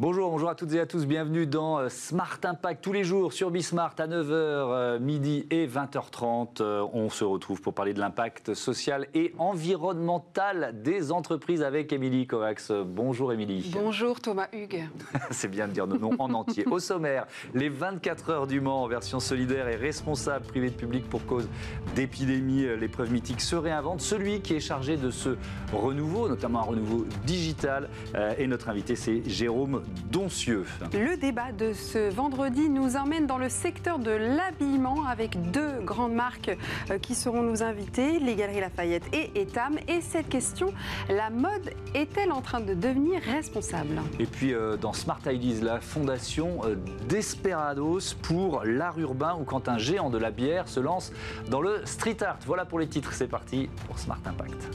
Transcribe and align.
Bonjour, 0.00 0.19
bonjour 0.30 0.48
à 0.48 0.54
toutes 0.54 0.72
et 0.74 0.78
à 0.78 0.86
tous. 0.86 1.06
Bienvenue 1.06 1.44
dans 1.44 1.80
euh, 1.80 1.88
Smart 1.88 2.38
Impact 2.44 2.84
tous 2.84 2.92
les 2.92 3.02
jours 3.02 3.32
sur 3.32 3.50
Bismart 3.50 3.96
à 3.98 4.06
9h, 4.06 4.28
euh, 4.30 4.98
midi 5.00 5.44
et 5.50 5.66
20h30. 5.66 6.60
Euh, 6.60 6.86
on 6.92 7.10
se 7.10 7.24
retrouve 7.24 7.60
pour 7.60 7.74
parler 7.74 7.94
de 7.94 7.98
l'impact 7.98 8.54
social 8.54 9.08
et 9.12 9.34
environnemental 9.38 10.80
des 10.84 11.10
entreprises 11.10 11.64
avec 11.64 11.92
Émilie 11.92 12.28
Coax. 12.28 12.70
Bonjour 12.70 13.32
Émilie. 13.32 13.72
Bonjour 13.74 14.20
Thomas 14.20 14.46
Hugues. 14.52 14.88
C'est 15.32 15.48
bien 15.48 15.66
de 15.66 15.72
dire 15.72 15.88
nos 15.88 15.98
noms 15.98 16.14
en 16.20 16.32
entier. 16.32 16.64
Au 16.70 16.78
sommaire, 16.78 17.26
les 17.52 17.68
24 17.68 18.30
heures 18.30 18.46
du 18.46 18.60
Mans 18.60 18.84
en 18.84 18.86
version 18.86 19.18
solidaire 19.18 19.66
et 19.66 19.74
responsable 19.74 20.46
privé 20.46 20.70
de 20.70 20.76
public 20.76 21.08
pour 21.08 21.26
cause 21.26 21.48
d'épidémie. 21.96 22.66
L'épreuve 22.78 23.10
mythique 23.10 23.40
se 23.40 23.56
réinvente. 23.56 24.00
Celui 24.00 24.42
qui 24.42 24.54
est 24.54 24.60
chargé 24.60 24.96
de 24.96 25.10
ce 25.10 25.36
renouveau, 25.72 26.28
notamment 26.28 26.60
un 26.60 26.66
renouveau 26.66 27.04
digital, 27.26 27.88
et 28.38 28.46
notre 28.46 28.68
invité 28.68 28.94
c'est 28.94 29.28
Jérôme 29.28 29.82
Doncieux. 30.20 30.66
Le 30.92 31.16
débat 31.16 31.50
de 31.50 31.72
ce 31.72 32.10
vendredi 32.10 32.68
nous 32.68 32.96
emmène 32.96 33.26
dans 33.26 33.38
le 33.38 33.48
secteur 33.48 33.98
de 33.98 34.10
l'habillement 34.10 35.06
avec 35.06 35.50
deux 35.50 35.80
grandes 35.82 36.12
marques 36.12 36.54
euh, 36.90 36.98
qui 36.98 37.14
seront 37.14 37.42
nos 37.42 37.62
invités, 37.62 38.18
les 38.18 38.34
Galeries 38.34 38.60
Lafayette 38.60 39.04
et 39.14 39.40
Etam. 39.40 39.78
Et 39.88 40.02
cette 40.02 40.28
question, 40.28 40.74
la 41.08 41.30
mode 41.30 41.70
est-elle 41.94 42.32
en 42.32 42.42
train 42.42 42.60
de 42.60 42.74
devenir 42.74 43.22
responsable? 43.22 43.98
Et 44.18 44.26
puis 44.26 44.52
euh, 44.52 44.76
dans 44.76 44.92
Smart 44.92 45.20
Ideas, 45.24 45.64
la 45.64 45.80
fondation 45.80 46.60
euh, 46.66 46.74
Desperados 47.08 48.14
pour 48.20 48.62
l'art 48.64 48.98
urbain 48.98 49.38
ou 49.40 49.44
quand 49.44 49.70
un 49.70 49.78
géant 49.78 50.10
de 50.10 50.18
la 50.18 50.30
bière 50.30 50.68
se 50.68 50.80
lance 50.80 51.14
dans 51.48 51.62
le 51.62 51.80
street 51.86 52.22
art. 52.22 52.36
Voilà 52.44 52.66
pour 52.66 52.78
les 52.78 52.88
titres, 52.88 53.14
c'est 53.14 53.26
parti 53.26 53.70
pour 53.86 53.98
Smart 53.98 54.20
Impact. 54.26 54.68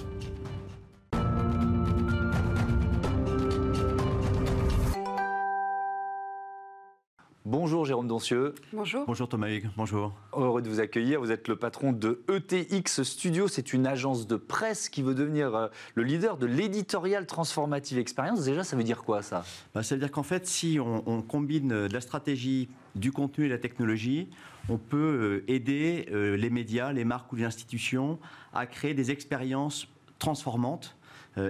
Bonjour 7.57 7.85
Jérôme 7.85 8.09
Doncieux. 8.09 8.53
Bonjour. 8.73 9.05
Bonjour 9.07 9.29
Thomas 9.29 9.47
Hugues. 9.47 9.69
Bonjour. 9.77 10.11
Heureux 10.33 10.61
de 10.61 10.67
vous 10.67 10.81
accueillir. 10.81 11.21
Vous 11.21 11.31
êtes 11.31 11.47
le 11.47 11.55
patron 11.55 11.93
de 11.93 12.21
ETX 12.27 13.03
Studio. 13.03 13.47
C'est 13.47 13.71
une 13.71 13.87
agence 13.87 14.27
de 14.27 14.35
presse 14.35 14.89
qui 14.89 15.01
veut 15.01 15.15
devenir 15.15 15.55
euh, 15.55 15.67
le 15.93 16.03
leader 16.03 16.35
de 16.35 16.47
l'éditorial 16.47 17.25
transformative 17.25 17.97
expérience. 17.97 18.43
Déjà, 18.43 18.65
ça 18.65 18.75
veut 18.75 18.83
dire 18.83 19.03
quoi 19.03 19.21
ça? 19.21 19.45
Bah, 19.73 19.83
Ça 19.83 19.95
veut 19.95 20.01
dire 20.01 20.11
qu'en 20.11 20.21
fait, 20.21 20.45
si 20.45 20.81
on, 20.81 21.21
combine 21.21 21.71
euh, 21.71 21.87
de 21.87 21.93
la 21.93 22.01
stratégie, 22.01 22.67
du 22.93 23.13
contenu 23.13 23.45
et 23.45 23.49
la 23.49 23.57
technologie, 23.57 24.27
on 24.67 24.77
peut 24.77 24.97
euh, 24.97 25.43
aider 25.47 26.09
les 26.11 26.49
médias, 26.49 26.91
les 26.91 27.05
marques 27.05 27.31
ou 27.31 27.37
les 27.37 27.45
institutions 27.45 28.19
à 28.53 28.65
créer 28.65 28.93
des 28.93 29.11
expériences 29.11 29.87
transformantes 30.19 30.97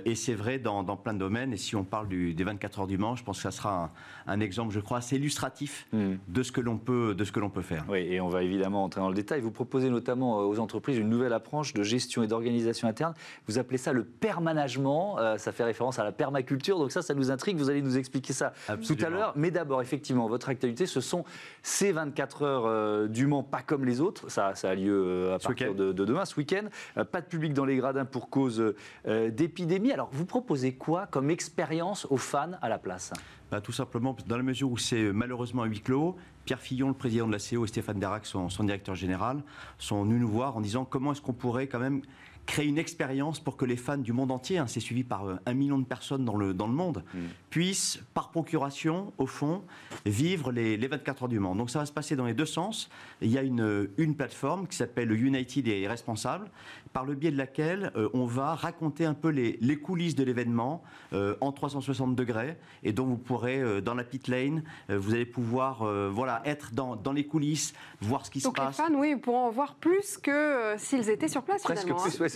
et 0.06 0.16
c'est 0.16 0.34
vrai 0.34 0.60
dans, 0.60 0.84
plein 0.98 1.14
de 1.14 1.20
domaines. 1.20 1.54
Et 1.54 1.58
si 1.58 1.76
on 1.76 1.84
parle 1.84 2.08
des 2.08 2.44
24 2.44 2.80
heures 2.80 2.88
du 2.88 2.98
Mans, 2.98 3.16
je 3.16 3.24
pense 3.24 3.38
que 3.38 3.44
ça 3.44 3.52
sera 3.52 3.92
un, 4.28 4.40
exemple, 4.40 4.74
je 4.74 4.80
crois, 4.80 4.98
assez 4.98 5.18
illustratif 5.18 5.88
hmm. 5.94 6.16
de 6.28 6.44
ce 6.44 6.52
que 6.52 6.62
l'on 6.62 6.78
peut, 6.78 7.14
de 7.14 7.24
ce 7.24 7.32
que 7.32 7.40
l'on 7.40 7.50
peut 7.50 7.62
faire. 7.62 7.86
Oui, 7.90 8.00
et 8.00 8.20
on 8.20 8.28
va 8.28 8.44
évidemment 8.44 8.84
entrer 8.84 9.02
dans 9.02 9.10
le 9.10 9.16
détail. 9.16 9.42
Vous 9.42 9.52
proposez 9.52 9.90
notamment 9.90 10.40
euh, 10.40 10.46
aux 10.46 10.60
entreprises 10.60 10.98
une 10.98 11.10
nouvelle 11.10 11.34
approche 11.34 11.74
de 11.74 11.84
gestion 11.84 12.24
et 12.24 12.28
d'organisation 12.28 12.88
interne. 12.88 13.14
Vous 13.48 13.60
appelez 13.60 13.78
ça 13.78 13.94
le 13.94 14.04
permanagement. 14.04 15.20
Euh, 15.20 15.38
ça 15.38 15.52
fait 15.52 15.64
référence 15.64 16.00
à 16.00 16.04
la 16.04 16.12
permaculture. 16.12 16.80
Donc 16.80 16.92
ça, 16.92 17.02
ça 17.02 17.14
nous 17.14 17.30
intrigue. 17.30 17.58
Vous 17.58 17.70
allez 17.70 17.82
nous 17.82 17.98
expliquer 17.98 18.34
ça 18.34 18.54
tout 18.88 18.98
à 19.02 19.10
l'heure. 19.10 19.34
Mais 19.36 19.52
d'abord, 19.52 19.82
effectivement, 19.82 20.28
votre 20.28 20.50
actualité, 20.50 20.86
ce 20.86 21.02
sont 21.02 21.24
ces 21.62 21.92
24 21.92 22.44
heures 22.44 23.10
du 23.10 23.28
Mans, 23.28 23.44
pas 23.44 23.62
comme 23.62 23.86
les 23.86 24.02
autres. 24.02 24.30
Ça, 24.30 24.56
ça 24.56 24.70
a 24.70 24.76
lieu 24.76 25.32
à 25.34 25.40
partir 25.40 25.76
de, 25.76 25.92
de, 25.92 26.06
demain, 26.06 26.26
ce 26.26 26.36
week-end. 26.36 26.66
pas 27.06 27.22
de 27.22 27.28
public 27.28 27.54
dans 27.54 27.66
les 27.66 27.78
gradins 27.78 28.06
pour 28.06 28.30
cause 28.30 28.74
d'épidémie 29.06 29.75
alors, 29.92 30.10
vous 30.12 30.26
proposez 30.26 30.74
quoi 30.74 31.08
comme 31.08 31.30
expérience 31.30 32.06
aux 32.10 32.18
fans 32.18 32.52
à 32.62 32.70
la 32.70 32.78
place 32.78 33.14
bah, 33.52 33.62
Tout 33.62 33.72
simplement, 33.72 34.16
dans 34.28 34.38
la 34.38 34.44
mesure 34.44 34.72
où 34.72 34.78
c'est 34.78 35.12
malheureusement 35.14 35.64
à 35.64 35.66
huis 35.66 35.82
clos, 35.82 36.16
Pierre 36.46 36.60
Fillon, 36.60 36.88
le 36.88 36.94
président 36.94 37.28
de 37.28 37.32
la 37.32 37.40
CO, 37.40 37.66
et 37.66 37.68
Stéphane 37.68 38.00
Derac, 38.00 38.26
son, 38.26 38.50
son 38.50 38.64
directeur 38.64 38.96
général, 38.96 39.44
sont 39.78 40.04
venus 40.04 40.22
nous 40.22 40.30
voir 40.30 40.58
en 40.58 40.62
disant 40.62 40.86
comment 40.86 41.12
est-ce 41.12 41.22
qu'on 41.22 41.34
pourrait 41.34 41.68
quand 41.68 41.80
même 41.80 42.02
créer 42.46 42.68
une 42.68 42.78
expérience 42.78 43.40
pour 43.40 43.58
que 43.58 43.66
les 43.66 43.76
fans 43.76 43.98
du 43.98 44.14
monde 44.14 44.32
entier, 44.32 44.58
hein, 44.58 44.68
c'est 44.68 44.80
suivi 44.80 45.04
par 45.04 45.28
euh, 45.28 45.36
un 45.46 45.54
million 45.54 45.80
de 45.80 45.86
personnes 45.86 46.26
dans 46.26 46.36
le, 46.36 46.54
dans 46.54 46.68
le 46.68 46.74
monde, 46.74 47.04
mm. 47.14 47.20
puissent, 47.50 48.00
par 48.14 48.30
procuration, 48.30 49.14
au 49.18 49.26
fond, 49.26 49.64
vivre 50.06 50.52
les, 50.52 50.78
les 50.78 50.88
24 50.88 51.24
heures 51.24 51.30
du 51.30 51.40
Mans. 51.40 51.56
Donc 51.56 51.70
ça 51.70 51.80
va 51.80 51.86
se 51.86 51.92
passer 51.92 52.16
dans 52.16 52.26
les 52.26 52.34
deux 52.34 52.46
sens. 52.46 52.90
Il 53.22 53.32
y 53.32 53.38
a 53.38 53.42
une, 53.42 53.90
une 53.98 54.16
plateforme 54.16 54.68
qui 54.68 54.78
s'appelle 54.78 55.12
United 55.12 55.68
et 55.68 55.88
Responsable, 55.88 56.50
par 56.94 57.06
le 57.06 57.16
biais 57.16 57.32
de 57.32 57.38
laquelle 57.38 57.92
euh, 57.96 58.10
on 58.14 58.26
va 58.26 58.56
raconter 58.56 59.06
un 59.06 59.14
peu 59.14 59.30
les, 59.30 59.58
les 59.62 59.76
coulisses 59.78 60.16
de 60.16 60.24
l'événement 60.24 60.84
euh, 61.14 61.36
en 61.42 61.52
360 61.52 62.16
degrés, 62.16 62.58
et 62.84 62.94
donc 62.94 63.08
vous 63.08 63.18
pourrez, 63.18 63.82
dans 63.82 63.94
la 63.94 64.04
pit 64.04 64.28
lane, 64.28 64.64
vous 64.90 65.14
allez 65.14 65.26
pouvoir 65.26 65.86
voilà, 66.12 66.42
être 66.46 66.74
dans, 66.74 66.96
dans 66.96 67.12
les 67.12 67.26
coulisses, 67.26 67.74
voir 68.02 68.26
ce 68.26 68.32
qui 68.32 68.40
se 68.40 68.48
passe. 68.50 68.78
Donc 68.78 68.88
les 68.88 68.94
fans, 68.94 69.00
oui, 69.00 69.16
pourront 69.16 69.48
en 69.48 69.52
voir 69.52 69.76
plus 69.76 70.18
que 70.18 70.76
s'ils 70.78 71.10
étaient 71.10 71.28
sur 71.28 71.44
place, 71.44 71.64
Presque 71.64 71.84
finalement. 71.84 72.04
Plus, 72.04 72.22
hein 72.22 72.35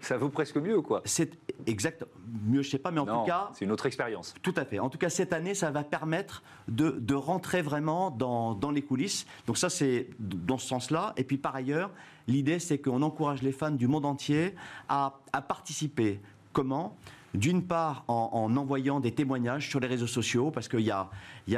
ça 0.00 0.16
vaut 0.16 0.28
presque 0.28 0.56
mieux, 0.56 0.80
quoi. 0.80 1.02
C'est 1.04 1.38
exact. 1.66 2.04
Mieux, 2.46 2.62
je 2.62 2.70
sais 2.70 2.78
pas, 2.78 2.90
mais 2.90 3.00
en 3.00 3.06
tout 3.06 3.26
cas. 3.26 3.50
C'est 3.54 3.64
une 3.64 3.72
autre 3.72 3.86
expérience. 3.86 4.34
Tout 4.42 4.54
à 4.56 4.64
fait. 4.64 4.78
En 4.78 4.88
tout 4.88 4.98
cas, 4.98 5.08
cette 5.08 5.32
année, 5.32 5.54
ça 5.54 5.70
va 5.70 5.84
permettre 5.84 6.42
de, 6.68 6.90
de 6.90 7.14
rentrer 7.14 7.62
vraiment 7.62 8.10
dans, 8.10 8.54
dans, 8.54 8.70
les 8.70 8.82
coulisses. 8.82 9.26
Donc, 9.46 9.58
ça, 9.58 9.68
c'est 9.68 10.08
dans 10.18 10.58
ce 10.58 10.66
sens-là. 10.66 11.14
Et 11.16 11.24
puis, 11.24 11.38
par 11.38 11.54
ailleurs, 11.54 11.90
l'idée, 12.26 12.58
c'est 12.58 12.78
qu'on 12.78 13.02
encourage 13.02 13.42
les 13.42 13.52
fans 13.52 13.70
du 13.70 13.88
monde 13.88 14.06
entier 14.06 14.54
à, 14.88 15.18
à 15.32 15.42
participer. 15.42 16.20
Comment? 16.52 16.96
D'une 17.34 17.62
part, 17.62 18.04
en, 18.08 18.56
envoyant 18.56 19.00
des 19.00 19.12
témoignages 19.12 19.68
sur 19.68 19.80
les 19.80 19.86
réseaux 19.86 20.06
sociaux, 20.06 20.50
parce 20.50 20.68
qu'il 20.68 20.80
y 20.80 20.90
a, 20.90 21.10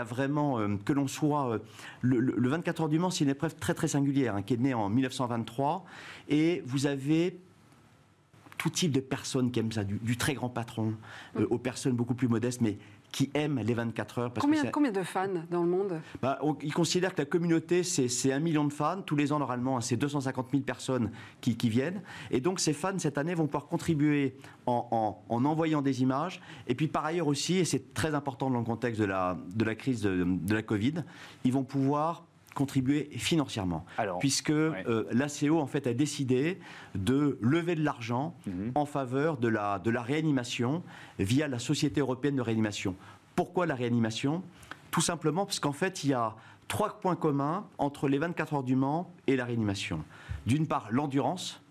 vraiment, 0.05 0.59
euh, 0.59 0.77
que 0.85 0.93
l'on 0.93 1.09
soit. 1.09 1.55
Euh, 1.55 1.59
le, 2.01 2.49
24 2.49 2.83
heures 2.83 2.89
du 2.89 2.99
Mans, 2.99 3.11
c'est 3.11 3.25
une 3.25 3.31
épreuve 3.31 3.55
très 3.57 3.75
très 3.75 3.89
singulière, 3.89 4.37
hein, 4.37 4.43
qui 4.43 4.55
est 4.55 4.59
née 4.59 4.75
en 4.75 4.89
1923, 4.89 5.85
et 6.29 6.63
vous 6.67 6.87
avez 6.87 7.39
tout 8.59 8.71
type 8.71 8.93
de 8.93 9.01
personnes 9.01 9.51
qui 9.51 9.61
aiment 9.61 9.73
ça, 9.73 9.85
du, 9.85 10.17
très 10.17 10.35
grand 10.35 10.49
patron 10.49 10.95
euh, 11.37 11.47
aux 11.49 11.59
personnes 11.59 11.95
beaucoup 11.95 12.15
plus 12.15 12.29
modestes, 12.29 12.61
mais 12.61 12.77
qui 13.13 13.31
aiment 13.35 13.59
les 13.59 13.75
24 13.75 14.19
heures. 14.19 14.33
Parce 14.33 14.45
combien, 14.45 14.65
combien 14.67 14.93
de 14.93 15.03
fans 15.03 15.29
dans 15.51 15.63
le 15.63 15.69
monde? 15.69 16.01
Bah, 16.23 16.39
Ils 16.63 16.75
considèrent 16.75 17.15
que 17.15 17.23
la 17.23 17.27
communauté, 17.27 17.83
c'est 17.83 18.33
un 18.33 18.39
million 18.39 18.65
de 18.65 18.73
fans. 18.73 19.03
Tous 19.03 19.17
les 19.17 19.33
ans, 19.33 19.39
normalement, 19.39 19.81
c'est 19.81 19.97
250 19.97 20.49
000 20.51 20.63
personnes 20.63 21.11
qui, 21.41 21.57
qui, 21.57 21.69
viennent. 21.69 22.03
Et 22.31 22.41
donc, 22.41 22.61
ces 22.61 22.73
fans, 22.73 22.99
cette 22.99 23.19
année, 23.19 23.35
vont 23.35 23.47
pouvoir 23.47 23.67
contribuer 23.67 24.37
en, 24.67 25.19
en, 25.29 25.45
envoyant 25.45 25.83
des 25.83 26.03
images. 26.03 26.41
Et 26.67 26.75
puis, 26.75 26.89
par 26.89 27.05
ailleurs 27.05 27.27
aussi, 27.27 27.57
et 27.59 27.65
c'est 27.65 27.95
très 27.95 28.15
important 28.15 28.51
dans 28.51 28.59
le 28.59 28.65
contexte 28.65 29.01
de 29.01 29.07
la, 29.07 29.39
de 29.55 29.65
la 29.65 29.75
crise 29.75 30.03
de, 30.03 30.25
de 30.25 30.55
la 30.55 30.63
Covid, 30.63 30.95
ils 31.45 31.53
vont 31.53 31.65
pouvoir 31.65 32.28
contribuer 32.59 33.09
financièrement. 33.13 33.85
puisque 34.19 34.51
euh, 34.51 35.07
l'ACO, 35.13 35.61
en 35.61 35.69
fait, 35.69 35.87
a 35.87 35.95
décidé 35.95 36.59
de 36.97 37.39
lever 37.41 37.77
de 37.77 37.85
l'argent 37.85 38.35
mhm. 38.49 38.73
en 38.75 38.85
faveur 38.85 39.37
de 39.37 39.47
la, 39.47 39.79
de 39.79 39.91
la 39.91 40.03
réanimation 40.03 40.83
via 41.21 41.47
la 41.47 41.61
Société 41.61 42.01
européenne 42.01 42.35
de 42.35 42.43
réanimation. 42.43 42.97
Pourquoi 43.37 43.67
la 43.67 43.77
réanimation? 43.77 44.43
Tout 44.91 45.01
simplement 45.01 45.45
parce 45.47 45.61
qu'en 45.61 45.73
fait, 45.73 46.03
il 46.03 46.11
y 46.11 46.15
a 46.15 46.35
trois 46.67 46.99
points 46.99 47.15
communs 47.15 47.65
entre 47.79 48.09
les 48.09 48.19
24 48.19 48.55
heures 48.55 48.63
du 48.65 48.75
Mans 48.75 49.09
et 49.29 49.37
la 49.37 49.45
réanimation. 49.45 50.03
D'une 50.45 50.67
part, 50.67 50.89
l'endurance, 50.91 51.63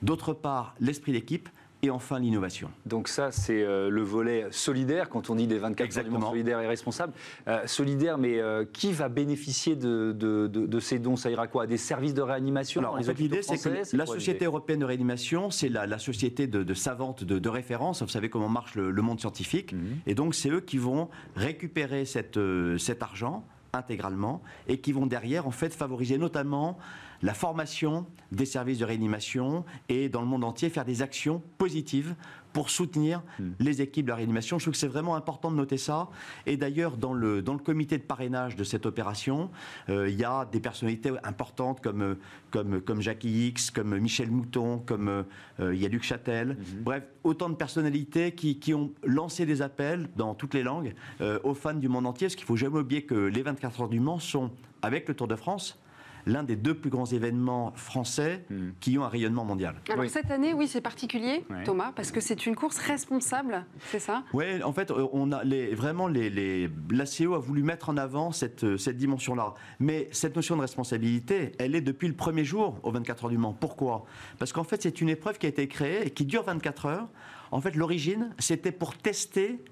d'autre 0.00 0.32
part, 0.32 0.76
l'esprit 0.80 1.12
d'équipe, 1.12 1.50
et 1.84 1.90
enfin 1.90 2.18
l'innovation. 2.18 2.70
Donc 2.86 3.08
ça, 3.08 3.30
c'est 3.30 3.62
euh, 3.62 3.90
le 3.90 4.02
volet 4.02 4.46
solidaire, 4.50 5.10
quand 5.10 5.28
on 5.28 5.34
dit 5.34 5.46
des 5.46 5.58
24 5.58 5.84
Exactement. 5.84 6.18
heures 6.18 6.30
solidaire 6.30 6.60
et 6.60 6.66
responsable. 6.66 7.12
Euh, 7.46 7.66
solidaire, 7.66 8.16
mais 8.16 8.38
euh, 8.38 8.64
qui 8.64 8.92
va 8.92 9.10
bénéficier 9.10 9.76
de, 9.76 10.12
de, 10.12 10.80
ces 10.80 10.98
dons? 10.98 11.16
Ça 11.16 11.30
ira 11.30 11.46
quoi? 11.46 11.66
Des 11.66 11.76
services 11.76 12.14
de 12.14 12.22
réanimation 12.22 12.80
Alors, 12.80 12.94
en 12.94 13.02
fait, 13.02 13.18
l'idée, 13.18 13.42
c'est 13.42 13.58
que 13.58 13.96
la 13.96 14.06
Société 14.06 14.46
européenne 14.46 14.80
de 14.80 14.84
réanimation, 14.86 15.50
c'est 15.50 15.68
la, 15.68 15.98
société 15.98 16.46
de, 16.46 16.74
savante 16.74 17.22
de, 17.22 17.48
référence. 17.48 18.02
Vous 18.02 18.08
savez 18.08 18.30
comment 18.30 18.48
marche 18.48 18.74
le, 18.74 19.02
monde 19.02 19.20
scientifique. 19.20 19.74
Mhm. 19.74 19.98
Et 20.06 20.14
donc, 20.14 20.34
c'est 20.34 20.48
eux 20.48 20.60
qui 20.60 20.78
vont 20.78 21.10
récupérer 21.36 22.06
cette, 22.06 22.38
cet 22.78 23.02
argent 23.02 23.44
intégralement 23.74 24.42
et 24.68 24.78
qui 24.78 24.92
vont 24.92 25.06
derrière 25.06 25.46
en 25.46 25.50
fait 25.50 25.74
favoriser 25.74 26.16
notamment 26.16 26.78
la 27.24 27.32
formation 27.32 28.06
des 28.32 28.44
services 28.44 28.78
de 28.78 28.84
réanimation 28.84 29.64
et 29.88 30.10
dans 30.10 30.20
le 30.20 30.26
monde 30.26 30.44
entier 30.44 30.68
faire 30.68 30.84
des 30.84 31.00
actions 31.00 31.42
positives 31.56 32.14
pour 32.52 32.68
soutenir 32.68 33.22
hmm. 33.38 33.52
les 33.60 33.80
équipes 33.80 34.04
de 34.04 34.10
la 34.10 34.16
réanimation. 34.16 34.58
Je 34.58 34.64
trouve 34.64 34.74
que 34.74 34.78
c'est 34.78 34.86
vraiment 34.86 35.16
important 35.16 35.50
de 35.50 35.56
noter 35.56 35.78
ça. 35.78 36.10
Et 36.44 36.58
d'ailleurs, 36.58 36.98
dans 36.98 37.14
le, 37.14 37.40
dans 37.40 37.54
le 37.54 37.58
comité 37.58 37.96
de 37.96 38.02
parrainage 38.02 38.56
de 38.56 38.62
cette 38.62 38.84
opération, 38.84 39.50
euh, 39.88 40.08
il 40.08 40.20
y 40.20 40.24
a 40.24 40.44
des 40.44 40.60
personnalités 40.60 41.12
importantes 41.24 41.80
comme, 41.80 42.16
comme, 42.50 42.82
comme 42.82 43.00
Jackie 43.00 43.48
X, 43.48 43.70
comme 43.70 43.98
Michel 43.98 44.30
Mouton, 44.30 44.78
comme 44.78 45.08
euh, 45.08 45.74
il 45.74 45.80
y 45.80 45.86
a 45.86 45.88
Luc 45.88 46.04
Châtel. 46.04 46.50
Hmm. 46.50 46.82
Bref, 46.82 47.04
autant 47.24 47.48
de 47.48 47.56
personnalités 47.56 48.32
qui, 48.32 48.58
qui, 48.58 48.74
ont 48.74 48.92
lancé 49.02 49.46
des 49.46 49.62
appels 49.62 50.10
dans 50.14 50.34
toutes 50.34 50.52
les 50.52 50.62
langues 50.62 50.94
euh, 51.22 51.38
aux 51.42 51.54
fans 51.54 51.72
du 51.72 51.88
monde 51.88 52.06
entier. 52.06 52.26
Parce 52.26 52.36
qu'il 52.36 52.44
ne 52.44 52.48
faut 52.48 52.56
jamais 52.56 52.80
oublier 52.80 53.02
que 53.02 53.14
les 53.14 53.42
24 53.42 53.80
heures 53.80 53.88
du 53.88 54.00
Mans 54.00 54.18
sont, 54.18 54.50
avec 54.82 55.08
le 55.08 55.14
Tour 55.14 55.26
de 55.26 55.36
France, 55.36 55.80
l'un 56.26 56.42
des 56.42 56.56
deux 56.56 56.74
plus 56.74 56.90
grands 56.90 57.06
événements 57.06 57.72
français 57.76 58.44
Hmm. 58.50 58.70
qui 58.80 58.96
ont 58.98 59.04
un 59.04 59.08
rayonnement 59.08 59.44
mondial. 59.44 59.76
Alors 59.88 60.00
Oui. 60.04 60.08
cette 60.08 60.30
année, 60.30 60.52
oui, 60.54 60.68
c'est 60.68 60.80
particulier, 60.80 61.44
Ouais. 61.50 61.64
Thomas, 61.64 61.92
parce 61.94 62.10
que 62.12 62.20
c'est 62.20 62.46
une 62.46 62.56
course 62.56 62.78
responsable, 62.78 63.64
c'est 63.90 63.98
ça? 63.98 64.24
Oui, 64.32 64.62
en 64.62 64.72
fait, 64.72 64.90
euh, 64.90 65.06
on 65.12 65.32
a 65.32 65.44
les, 65.44 65.74
vraiment 65.74 66.08
les, 66.08 66.30
les, 66.30 66.68
l'ACO 66.90 67.34
a 67.34 67.38
voulu 67.38 67.62
mettre 67.62 67.88
en 67.90 67.96
avant 67.96 68.32
cette, 68.32 68.64
euh, 68.64 68.76
cette 68.78 68.96
dimension-là. 68.96 69.54
Mais 69.80 70.08
cette 70.12 70.36
notion 70.36 70.56
de 70.56 70.62
responsabilité, 70.62 71.52
elle 71.58 71.74
est 71.74 71.80
depuis 71.80 72.08
le 72.08 72.14
premier 72.14 72.44
jour 72.44 72.78
au 72.82 72.90
24 72.90 73.24
heures 73.24 73.30
du 73.30 73.38
Mans. 73.38 73.52
Pourquoi? 73.52 74.04
Parce 74.38 74.52
qu'en 74.52 74.64
fait, 74.64 74.82
c'est 74.82 75.00
une 75.00 75.08
épreuve 75.08 75.38
qui 75.38 75.46
a 75.46 75.48
été 75.48 75.68
créée 75.68 76.06
et 76.06 76.10
qui 76.10 76.24
dure 76.24 76.42
24 76.44 76.86
heures. 76.86 77.08
En 77.50 77.60
fait, 77.60 77.76
l'origine, 77.76 78.30
c'était 78.38 78.72
pour 78.72 78.96
tester 78.96 79.62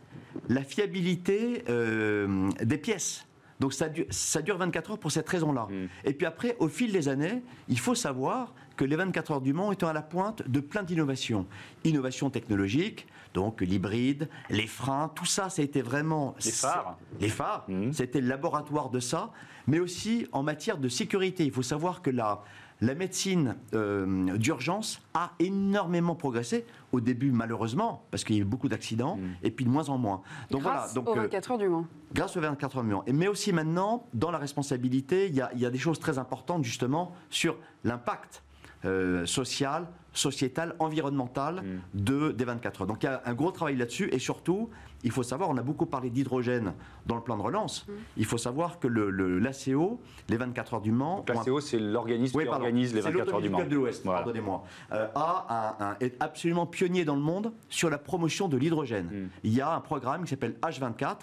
la 0.48 0.62
fiabilité 0.62 1.64
euh, 1.68 2.48
des 2.62 2.78
pièces. 2.78 3.26
Donc 3.62 3.72
ça, 3.72 3.88
dure- 3.88 4.06
ça 4.10 4.42
dure 4.42 4.58
24 4.58 4.90
heures 4.90 4.98
pour 4.98 5.12
cette 5.12 5.28
raison-là. 5.28 5.68
Mm. 5.70 5.86
Et 6.04 6.12
puis 6.14 6.26
après, 6.26 6.56
au 6.58 6.66
fil 6.66 6.90
des 6.90 7.08
années, 7.08 7.42
il 7.68 7.78
faut 7.78 7.94
savoir 7.94 8.52
que 8.76 8.84
les 8.84 8.96
24 8.96 9.30
heures 9.30 9.40
du 9.40 9.52
Mans 9.52 9.70
étant 9.70 9.86
à 9.86 9.92
la 9.92 10.02
pointe 10.02 10.42
de 10.48 10.58
plein 10.58 10.82
d'innovations. 10.82 11.46
Innovations 11.84 12.28
technologiques, 12.28 13.06
donc 13.34 13.60
l'hybride, 13.60 14.28
les 14.50 14.66
freins, 14.66 15.12
tout 15.14 15.26
ça, 15.26 15.48
ça 15.48 15.62
a 15.62 15.64
été 15.64 15.80
vraiment... 15.80 16.34
Les 16.44 16.50
phares. 16.50 16.98
Les 17.20 17.28
phares, 17.28 17.64
Mhm. 17.68 17.92
c'était 17.92 18.20
le 18.20 18.26
laboratoire 18.26 18.90
de 18.90 18.98
ça, 18.98 19.30
mais 19.68 19.78
aussi 19.78 20.26
en 20.32 20.42
matière 20.42 20.76
de 20.78 20.88
sécurité. 20.88 21.44
Il 21.44 21.52
faut 21.52 21.62
savoir 21.62 22.02
que 22.02 22.10
la, 22.10 22.42
la 22.82 22.94
médecine 22.94 23.56
euh, 23.74 24.36
d'urgence 24.36 25.00
a 25.14 25.30
énormément 25.38 26.14
progressé. 26.16 26.66
Au 26.90 27.00
début, 27.00 27.30
malheureusement, 27.30 28.04
parce 28.10 28.24
qu'il 28.24 28.36
y 28.36 28.38
a 28.40 28.42
eu 28.42 28.44
beaucoup 28.44 28.68
d'accidents, 28.68 29.16
Mhm. 29.16 29.30
et 29.44 29.50
puis 29.52 29.64
de 29.64 29.70
moins 29.70 29.88
en 29.88 29.96
moins. 29.98 30.20
Donc 30.50 30.62
Grâce 30.62 30.92
voilà, 30.92 30.92
donc, 30.94 31.08
aux 31.08 31.18
euh, 31.18 31.22
24 31.22 31.52
heures 31.52 31.58
du 31.58 31.68
Mans. 31.68 31.86
grâce 32.12 32.36
aux 32.36 32.40
24 32.40 32.76
heures 32.78 32.84
millions. 32.84 33.04
Et- 33.06 33.12
Mais 33.12 33.28
aussi 33.28 33.52
maintenant, 33.52 34.06
dans 34.12 34.30
la 34.32 34.38
responsabilité, 34.38 35.28
il 35.28 35.34
y 35.34 35.40
a, 35.40 35.50
il 35.54 35.60
y 35.60 35.64
a 35.66 35.70
des 35.70 35.78
choses 35.78 36.00
très 36.00 36.18
importantes 36.18 36.64
justement 36.64 37.12
sur 37.30 37.56
l'impact 37.84 38.42
euh, 38.84 39.24
social, 39.26 39.86
sociétal, 40.12 40.74
environnemental 40.78 41.62
de, 41.94 42.32
des 42.32 42.44
24 42.44 42.82
heures. 42.82 42.86
Donc 42.86 43.02
il 43.02 43.06
y 43.06 43.08
a 43.08 43.22
un 43.24 43.34
gros 43.34 43.50
travail 43.50 43.76
là-dessus 43.76 44.08
et 44.12 44.18
surtout, 44.18 44.68
il 45.04 45.10
faut 45.10 45.22
savoir, 45.22 45.48
on 45.50 45.56
a 45.56 45.62
beaucoup 45.62 45.86
parlé 45.86 46.10
d'hydrogène 46.10 46.74
dans 47.06 47.16
le 47.16 47.22
plan 47.22 47.36
de 47.36 47.42
relance, 47.42 47.86
il 48.16 48.24
faut 48.24 48.38
savoir 48.38 48.78
que 48.78 48.86
le, 48.86 49.10
le- 49.10 49.38
l'ACO, 49.38 50.00
les 50.28 50.36
24 50.36 50.74
heures 50.74 50.80
du 50.80 50.92
Mans... 50.92 51.16
Donc, 51.18 51.28
la 51.30 51.36
ont 51.36 51.40
un- 51.40 51.44
CO, 51.44 51.60
c'est 51.60 51.78
l'organisme 51.78 52.36
oui, 52.36 52.44
qui 52.44 52.50
organise 52.50 52.94
les 52.94 53.02
C'est 53.02 53.10
24 53.10 53.34
heures 53.34 53.40
du 53.40 53.48
Mans. 53.48 53.64
De 53.64 53.74
l'Ouest, 53.74 54.02
Voilà. 54.04 54.20
pardonnez-moi, 54.20 54.64
euh, 54.92 55.08
a 55.14 55.76
un- 55.80 55.86
un- 55.92 55.96
est 56.00 56.22
absolument 56.22 56.66
pionnier 56.66 57.04
dans 57.04 57.16
le 57.16 57.22
monde 57.22 57.52
sur 57.68 57.90
la 57.90 57.98
promotion 57.98 58.48
de 58.48 58.56
l'hydrogène. 58.56 59.06
Mm. 59.06 59.28
Il 59.44 59.54
y 59.54 59.60
a 59.60 59.74
un 59.74 59.80
programme 59.80 60.24
qui 60.24 60.30
s'appelle 60.30 60.54
H24 60.62 61.16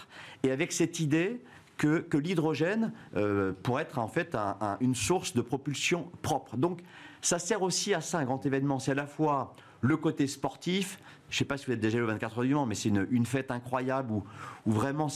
et 0.43 0.51
avec 0.51 0.71
cette 0.71 0.99
idée 0.99 1.41
que, 1.77 1.99
que 1.99 2.17
l'hydrogène 2.17 2.91
euh, 3.15 3.53
pourrait 3.63 3.83
être 3.83 3.99
en 3.99 4.07
fait 4.09 4.35
un- 4.35 4.57
un- 4.59 4.77
une 4.81 4.95
source 4.95 5.33
de 5.33 5.41
propulsion 5.41 6.09
propre. 6.21 6.57
Donc 6.57 6.81
ça 7.21 7.39
sert 7.39 7.61
aussi 7.61 7.93
à 7.93 8.01
ça 8.01 8.19
un 8.19 8.25
grand 8.25 8.45
événement. 8.45 8.79
C'est 8.79 8.91
à 8.91 8.95
la 8.95 9.07
fois 9.07 9.53
le 9.81 9.97
côté 9.97 10.27
sportif. 10.27 10.99
Je 11.29 11.35
ne 11.35 11.37
sais 11.39 11.45
pas 11.45 11.57
si 11.57 11.65
vous 11.65 11.73
êtes 11.73 11.79
déjà 11.79 12.01
au 12.01 12.07
24 12.07 12.39
heures 12.39 12.43
du 12.43 12.53
Mans, 12.55 12.65
mais 12.65 12.75
c'est 12.75 12.89
une, 12.89 13.25
fête 13.25 13.51
incroyable 13.51 14.11
où, 14.11 14.23
vraiment 14.65 15.09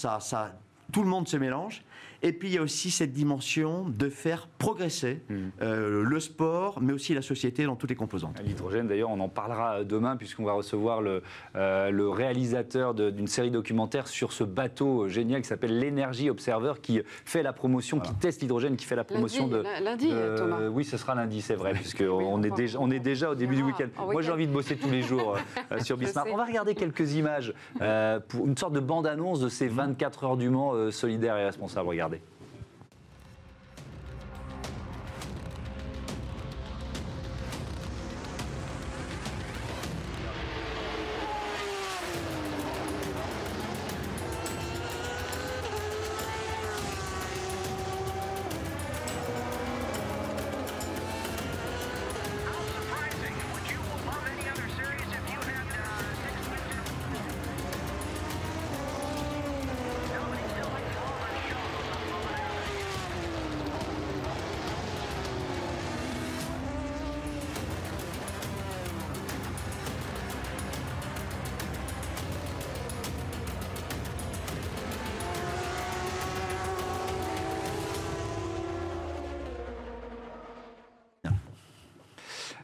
tout 0.91 1.01
le 1.01 1.09
monde 1.09 1.27
se 1.27 1.38
mélange. 1.38 1.83
Et 2.25 2.31
puis 2.31 2.48
il 2.50 2.56
y 2.56 2.58
a 2.58 2.62
aussi 2.62 2.90
cette 2.90 3.12
dimension 3.12 3.86
de 3.90 4.10
faire 4.10 4.48
progresser 4.58 5.22
Mm. 5.30 5.36
euh, 5.62 6.04
le 6.04 6.20
sport, 6.20 6.80
mais 6.81 6.94
aussi 6.94 7.14
la 7.14 7.22
société 7.22 7.66
dans 7.66 7.75
toutes 7.75 7.90
les 7.90 7.96
composantes. 7.96 8.40
L'hydrogène, 8.44 8.88
d'ailleurs, 8.88 9.10
on 9.10 9.20
en 9.20 9.28
parlera 9.30 9.84
demain, 9.84 10.16
puisqu'on 10.16 10.46
va 10.46 10.54
recevoir 10.54 11.02
le, 11.02 11.22
euh, 11.56 11.92
le 11.92 12.10
réalisateur 12.10 12.94
d'une 12.94 13.28
série 13.28 13.52
documentaire 13.52 14.08
sur 14.08 14.31
ce 14.31 14.44
bateau 14.44 15.08
génial 15.10 15.42
qui 15.42 15.48
s'appelle 15.48 15.78
l'Energy 15.80 16.30
Observer, 16.30 16.74
qui 16.81 17.02
fait 17.25 17.44
la 17.44 17.52
promotion, 17.54 18.00
qui 18.00 18.14
teste 18.16 18.42
l'hydrogène, 18.42 18.78
qui 18.78 18.86
fait 18.86 18.96
la 18.96 19.04
promotion 19.04 19.48
Lundi, 19.48 19.68
de. 19.80 19.84
lundi, 19.84 20.10
de- 20.10 20.38
Thomas. 20.38 20.68
Oui, 20.70 20.86
ce 20.86 20.96
sera 20.98 21.16
lundi, 21.16 21.42
c'est 21.42 21.56
vrai, 21.56 21.74
puisqu'on 21.74 22.06
on 22.10 22.42
est, 22.44 22.52
déjà, 22.56 22.80
on 22.80 22.90
est 22.90 23.00
déjà 23.00 23.31
au 23.31 23.36
début 23.36 23.56
du 23.56 23.62
Ah, 23.64 23.66
week-end. 23.68 23.88
en 23.98 24.12
Moi, 24.12 24.22
j'ai 24.22 24.31
envie 24.31 24.48
de 24.48 24.54
bosser 24.54 24.78
tous 24.78 24.90
les 24.90 25.02
jours 25.02 25.38
euh, 25.72 25.80
sur 25.80 25.98
Bismarck. 25.98 26.30
On 26.31 26.38
va 26.38 26.46
regarder 26.46 26.74
quelques 26.74 27.16
images 27.16 27.54
euh, 27.81 28.20
pour 28.25 28.46
une 28.48 28.58
sorte 28.58 28.74
de 28.74 28.80
bande-annonce 28.80 29.42
de 29.42 29.50
ces 29.50 29.68
24 29.68 30.24
heures 30.24 30.38
du 30.38 30.50
Mans 30.50 30.74
euh, 30.74 30.90
solidaires 30.90 31.38
et 31.38 31.46
responsables. 31.46 31.90
Regardez. 31.90 32.12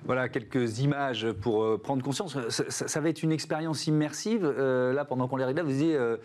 Voilà 0.10 0.28
quelques 0.28 0.80
images 0.80 1.32
pour 1.34 1.62
euh, 1.64 1.78
prendre 1.78 2.02
conscience. 2.02 2.36
Ça, 2.50 2.64
ça- 2.72 2.88
ça 2.88 3.00
va 3.00 3.10
être 3.10 3.22
une 3.22 3.32
expérience 3.32 3.86
immersive. 3.86 4.44
Euh, 4.44 4.92
là, 4.92 5.06
pendant 5.06 5.28
qu'on 5.28 5.38
les 5.38 5.46
regarde, 5.46 5.68
vous 5.68 5.74
disiez 5.74 5.96
euh, 5.96 6.18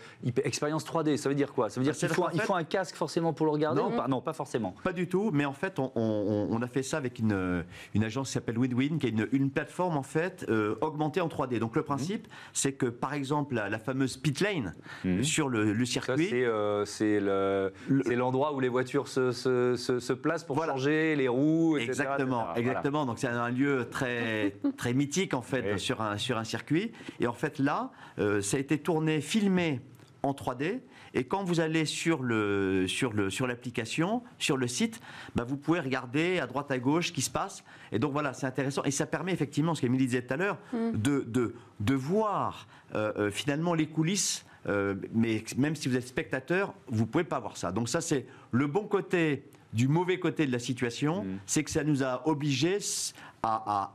expérience 0.43 0.83
3D. 0.83 1.17
Ça 1.17 1.29
veut 1.29 1.35
dire 1.35 1.53
quoi? 1.53 1.69
Ça 1.69 1.79
veut 1.79 1.83
dire 1.83 1.93
Bah, 1.93 1.99
qu'il 1.99 2.09
faut, 2.09 2.25
un- 2.25 2.29
il 2.33 2.39
fait- 2.39 2.47
faut 2.47 2.55
un 2.55 2.63
casque 2.63 2.95
forcément 2.95 3.31
pour 3.31 3.45
le 3.45 3.51
regarder? 3.51 3.79
Non. 3.83 3.89
ou 3.89 3.95
pas 3.95 4.07
Non, 4.07 4.21
pas 4.21 4.33
forcément. 4.33 4.73
Pas 4.83 4.91
du 4.91 5.07
tout, 5.07 5.29
mais 5.31 5.45
en 5.45 5.53
fait, 5.53 5.77
on, 5.77 5.91
on- 5.93 6.47
on 6.49 6.61
a 6.63 6.67
fait 6.67 6.81
ça 6.81 6.97
avec 6.97 7.19
une, 7.19 7.63
une 7.93 8.03
agence 8.03 8.29
qui 8.29 8.33
s'appelle 8.33 8.57
Win-Win, 8.57 8.97
qui 8.97 9.05
est 9.05 9.11
une, 9.11 9.27
une 9.31 9.51
plateforme 9.51 9.97
en 9.97 10.03
fait 10.03 10.47
euh, 10.49 10.73
augmentée 10.81 11.21
en 11.21 11.27
3D. 11.27 11.59
Donc 11.59 11.75
le 11.75 11.83
principe, 11.83 12.27
c'est 12.53 12.73
que 12.73 12.87
par 12.87 13.13
exemple 13.13 13.53
la, 13.53 13.69
la 13.69 13.77
fameuse 13.77 14.17
pit 14.17 14.41
lane 14.41 14.73
Mhm. 15.03 15.23
sur 15.23 15.47
le, 15.47 15.85
circuit, 15.85 16.29
c'est 16.31 16.43
euh, 16.43 16.85
c'est 16.85 17.19
le- 17.19 17.71
Le- 17.87 18.01
c'est 18.03 18.15
l'endroit 18.15 18.51
où 18.55 18.59
les 18.59 18.69
voitures 18.69 19.07
se, 19.07 19.31
se- 19.31 19.75
se- 19.75 19.99
se 19.99 20.13
placent 20.13 20.43
pour 20.43 20.55
Voilà. 20.55 20.73
changer 20.73 21.15
les 21.15 21.27
roues, 21.27 21.77
etc., 21.77 21.89
Exactement, 21.91 22.15
etc. 22.41 22.45
Voilà. 22.47 22.59
exactement. 22.59 23.05
Donc 23.05 23.19
c'est 23.19 23.27
un 23.27 23.49
lieu 23.51 23.74
très 23.83 24.55
très 24.77 24.93
mythique 24.93 25.33
en 25.33 25.41
fait 25.41 25.73
Oui. 25.73 25.79
sur 25.79 26.01
un 26.01 26.17
sur 26.17 26.37
un 26.37 26.43
circuit. 26.43 26.91
Et 27.19 27.27
en 27.27 27.33
fait 27.33 27.59
là, 27.59 27.91
euh, 28.19 28.41
ça 28.41 28.57
a 28.57 28.59
été 28.59 28.77
tourné, 28.77 29.21
filmé 29.21 29.81
en 30.23 30.31
3D. 30.33 30.79
Et 31.17 31.23
quand 31.23 31.45
vous 31.45 31.61
allez 31.61 31.85
sur 31.85 32.23
le 32.23 32.87
sur 32.87 33.13
le 33.13 33.29
sur 33.29 33.47
l'application, 33.47 34.21
sur 34.37 34.57
le 34.57 34.67
site, 34.67 34.99
bah, 35.33 35.45
vous 35.47 35.55
pouvez 35.55 35.79
regarder 35.79 36.39
à 36.39 36.45
droite 36.47 36.69
à 36.71 36.77
gauche 36.77 37.07
ce 37.07 37.11
qui 37.13 37.21
se 37.21 37.29
passe. 37.29 37.63
Et 37.93 37.99
donc 37.99 38.11
voilà, 38.11 38.33
c'est 38.33 38.45
intéressant. 38.47 38.83
Et 38.83 38.91
ça 38.91 39.05
permet 39.05 39.31
effectivement, 39.31 39.75
ce 39.75 39.81
qu'Emilie 39.81 40.07
disait 40.07 40.23
tout 40.23 40.33
à 40.33 40.37
l'heure, 40.37 40.57
de, 40.73 41.23
de 41.25 41.55
de 41.79 41.93
voir 41.93 42.67
euh, 42.95 43.13
euh, 43.17 43.31
finalement 43.31 43.73
les 43.73 43.85
coulisses. 43.87 44.45
euh, 44.67 44.95
mais 45.13 45.43
même 45.57 45.75
si 45.75 45.87
vous 45.87 45.95
êtes 45.95 46.07
spectateur, 46.07 46.73
vous 46.87 47.05
pouvez 47.05 47.23
pas 47.23 47.39
voir 47.39 47.55
ça. 47.55 47.71
Donc 47.71 47.87
ça, 47.87 48.01
c'est 48.01 48.25
le 48.51 48.67
bon 48.67 48.83
côté 48.85 49.43
du 49.73 49.87
mauvais 49.87 50.19
côté 50.19 50.45
de 50.47 50.51
la 50.51 50.59
situation, 50.59 51.23
Mm. 51.23 51.37
c'est 51.45 51.63
que 51.63 51.69
ça 51.71 51.83
nous 51.83 52.01
a 52.03 52.27
obligés 52.27 52.79